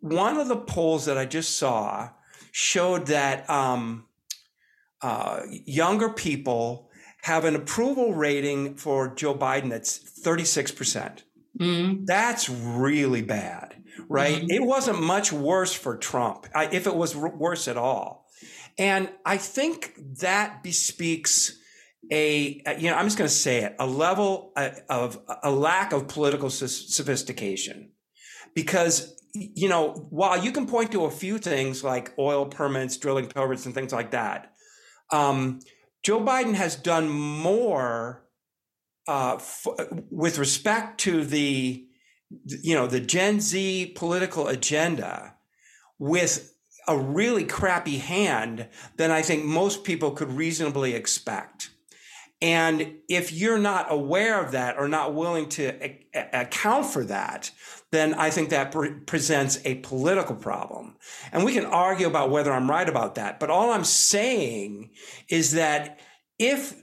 [0.00, 2.10] one of the polls that I just saw
[2.52, 4.06] showed that um,
[5.02, 6.88] uh, younger people
[7.22, 11.22] have an approval rating for Joe Biden that's 36%.
[11.58, 12.04] Mm-hmm.
[12.04, 13.76] That's really bad,
[14.08, 14.36] right?
[14.36, 14.50] Mm-hmm.
[14.50, 18.21] It wasn't much worse for Trump, if it was worse at all.
[18.78, 21.58] And I think that bespeaks
[22.10, 25.92] a you know i'm just going to say it a level uh, of a lack
[25.92, 27.90] of political sophistication.
[28.54, 33.26] Because you know while you can point to a few things like oil permits drilling
[33.26, 34.52] permits and things like that
[35.10, 35.60] um,
[36.02, 38.26] joe biden has done more
[39.08, 39.66] uh, f-
[40.10, 41.86] with respect to the
[42.46, 45.34] you know the gen z political agenda
[45.98, 46.51] with
[46.92, 51.70] a really crappy hand than i think most people could reasonably expect
[52.42, 57.52] and if you're not aware of that or not willing to account for that,
[57.92, 60.96] then I think that pre- presents a political problem.
[61.30, 63.38] And we can argue about whether I'm right about that.
[63.38, 64.90] But all I'm saying
[65.28, 66.00] is that
[66.36, 66.74] if,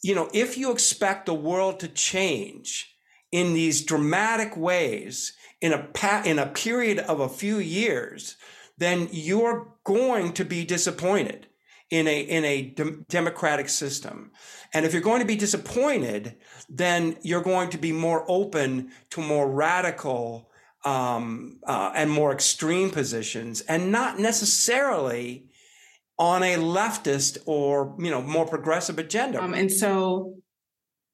[0.00, 2.94] you know, if you expect the world to change
[3.32, 8.36] in these dramatic ways in a, pa- in a period of a few years,
[8.82, 11.46] then you're going to be disappointed
[11.90, 14.32] in a in a de- democratic system.
[14.72, 16.36] And if you're going to be disappointed,
[16.68, 20.50] then you're going to be more open to more radical
[20.84, 25.44] um, uh, and more extreme positions, and not necessarily
[26.18, 29.42] on a leftist or you know more progressive agenda.
[29.42, 30.36] Um, and so,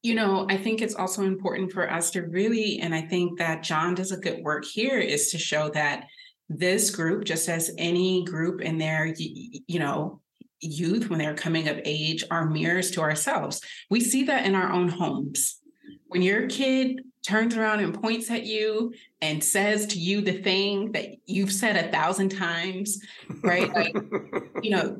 [0.02, 3.64] you know, I think it's also important for us to really, and I think that
[3.64, 6.04] John does a good work here, is to show that
[6.48, 10.20] this group, just as any group in there, you, you know,
[10.60, 13.60] youth when they're coming of age are mirrors to ourselves.
[13.90, 15.60] We see that in our own homes.
[16.08, 20.92] When your kid turns around and points at you and says to you the thing
[20.92, 22.98] that you've said a thousand times,
[23.42, 23.72] right?
[23.72, 23.94] Like,
[24.62, 24.96] you know,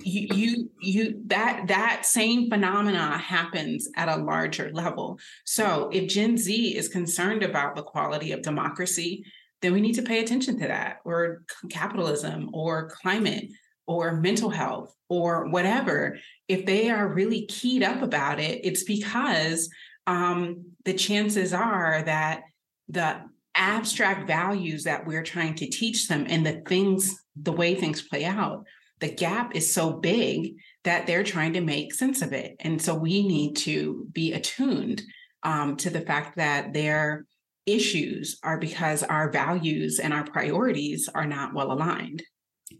[0.00, 5.18] you, you you that that same phenomena happens at a larger level.
[5.44, 9.24] So if Gen Z is concerned about the quality of democracy,
[9.62, 13.48] then we need to pay attention to that, or capitalism, or climate,
[13.86, 16.16] or mental health or whatever,
[16.48, 19.68] if they are really keyed up about it, it's because
[20.06, 22.42] um, the chances are that
[22.88, 23.20] the
[23.54, 28.24] abstract values that we're trying to teach them and the things, the way things play
[28.24, 28.64] out,
[29.00, 30.54] the gap is so big
[30.84, 32.56] that they're trying to make sense of it.
[32.60, 35.02] And so we need to be attuned
[35.42, 37.26] um, to the fact that their
[37.66, 42.22] issues are because our values and our priorities are not well aligned.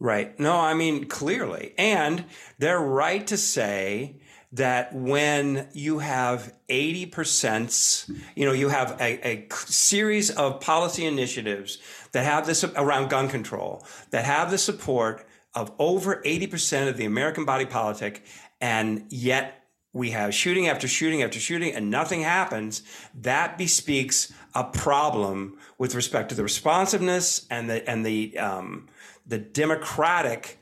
[0.01, 0.39] Right.
[0.41, 1.75] No, I mean, clearly.
[1.79, 2.25] And
[2.59, 4.21] they're right to say
[4.53, 11.79] that when you have 80%, you know, you have a, a, series of policy initiatives
[12.13, 17.07] that have this around gun control, that have the support of over 80% of the
[17.07, 18.25] American body politic,
[18.61, 19.63] and yet
[19.95, 22.83] we have shooting after shooting after shooting and nothing happens,
[23.15, 28.89] that bespeaks a problem with respect to the responsiveness and the, and the, um,
[29.27, 30.59] the democratic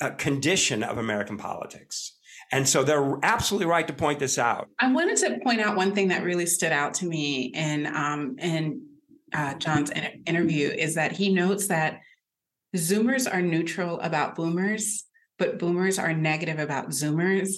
[0.00, 2.16] uh, condition of American politics.
[2.52, 4.68] And so they're absolutely right to point this out.
[4.78, 8.36] I wanted to point out one thing that really stood out to me in um,
[8.38, 8.86] in
[9.32, 12.00] uh, John's in- interview is that he notes that
[12.76, 15.04] Zoomers are neutral about Boomers,
[15.38, 17.54] but Boomers are negative about Zoomers,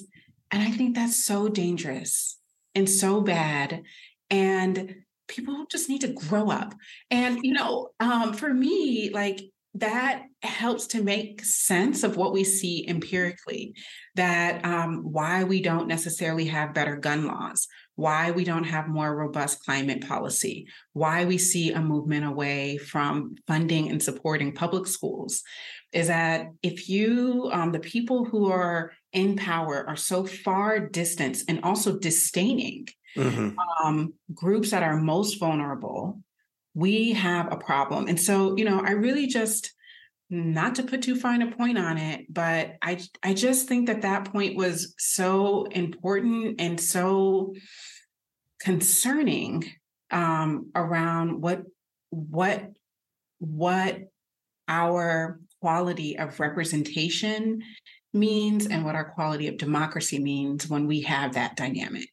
[0.49, 2.39] and I think that's so dangerous
[2.73, 3.83] and so bad.
[4.31, 4.95] And
[5.29, 6.75] people just need to grow up.
[7.09, 9.41] And you know, um, for me, like
[9.75, 13.75] that helps to make sense of what we see empirically
[14.15, 17.67] that um, why we don't necessarily have better gun laws
[17.99, 23.35] why we don't have more robust climate policy, why we see a movement away from
[23.45, 25.43] funding and supporting public schools,
[25.91, 31.39] is that if you, um, the people who are in power are so far distant
[31.49, 33.55] and also disdaining mm-hmm.
[33.83, 36.19] um, groups that are most vulnerable,
[36.73, 38.07] we have a problem.
[38.07, 39.73] And so, you know, I really just,
[40.29, 44.03] not to put too fine a point on it, but I I just think that
[44.03, 47.55] that point was so important and so
[48.61, 49.65] concerning
[50.11, 51.63] um, around what
[52.11, 52.63] what
[53.39, 54.01] what
[54.67, 57.63] our quality of representation
[58.13, 62.09] means and what our quality of democracy means when we have that dynamic.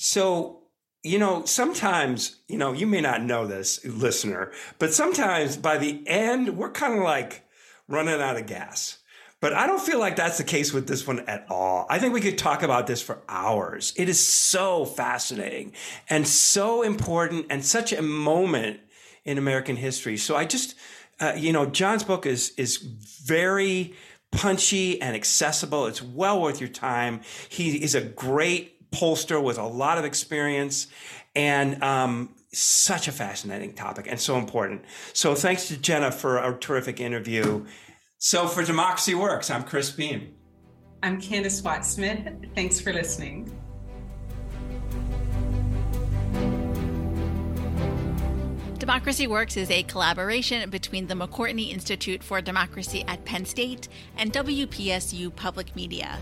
[0.00, 0.60] So,
[1.02, 6.04] you know, sometimes, you know, you may not know this, listener, but sometimes by the
[6.06, 7.44] end, we're kind of like
[7.88, 8.98] running out of gas.
[9.40, 11.84] But I don't feel like that's the case with this one at all.
[11.90, 13.92] I think we could talk about this for hours.
[13.96, 15.72] It is so fascinating
[16.08, 18.78] and so important and such a moment
[19.24, 20.16] in American history.
[20.16, 20.76] So I just,
[21.18, 23.94] uh, you know, John's book is is very
[24.30, 25.86] punchy and accessible.
[25.86, 27.22] It's well worth your time.
[27.48, 30.86] He is a great pollster with a lot of experience
[31.34, 34.82] and um, such a fascinating topic and so important.
[35.12, 37.66] So thanks to Jenna for a terrific interview.
[38.18, 40.34] So for Democracy Works, I'm Chris Beem.
[41.02, 42.26] I'm Candis Watt Smith.
[42.54, 43.54] Thanks for listening.
[48.78, 53.86] Democracy Works is a collaboration between the McCourtney Institute for Democracy at Penn State
[54.16, 56.18] and WPSU Public Media.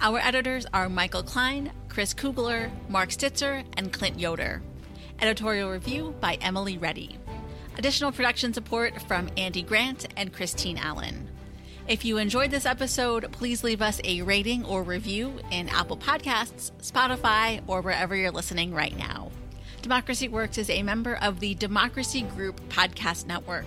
[0.00, 4.62] Our editors are Michael Klein, Chris Kugler, Mark Stitzer, and Clint Yoder.
[5.20, 7.18] Editorial review by Emily Reddy.
[7.78, 11.28] Additional production support from Andy Grant and Christine Allen.
[11.88, 16.72] If you enjoyed this episode, please leave us a rating or review in Apple Podcasts,
[16.82, 19.30] Spotify, or wherever you're listening right now.
[19.86, 23.66] Democracy Works is a member of the Democracy Group Podcast Network.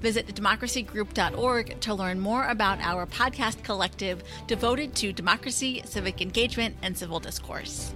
[0.00, 6.96] Visit democracygroup.org to learn more about our podcast collective devoted to democracy, civic engagement, and
[6.96, 7.92] civil discourse.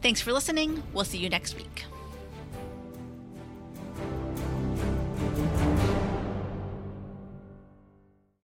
[0.00, 0.82] Thanks for listening.
[0.94, 1.84] We'll see you next week.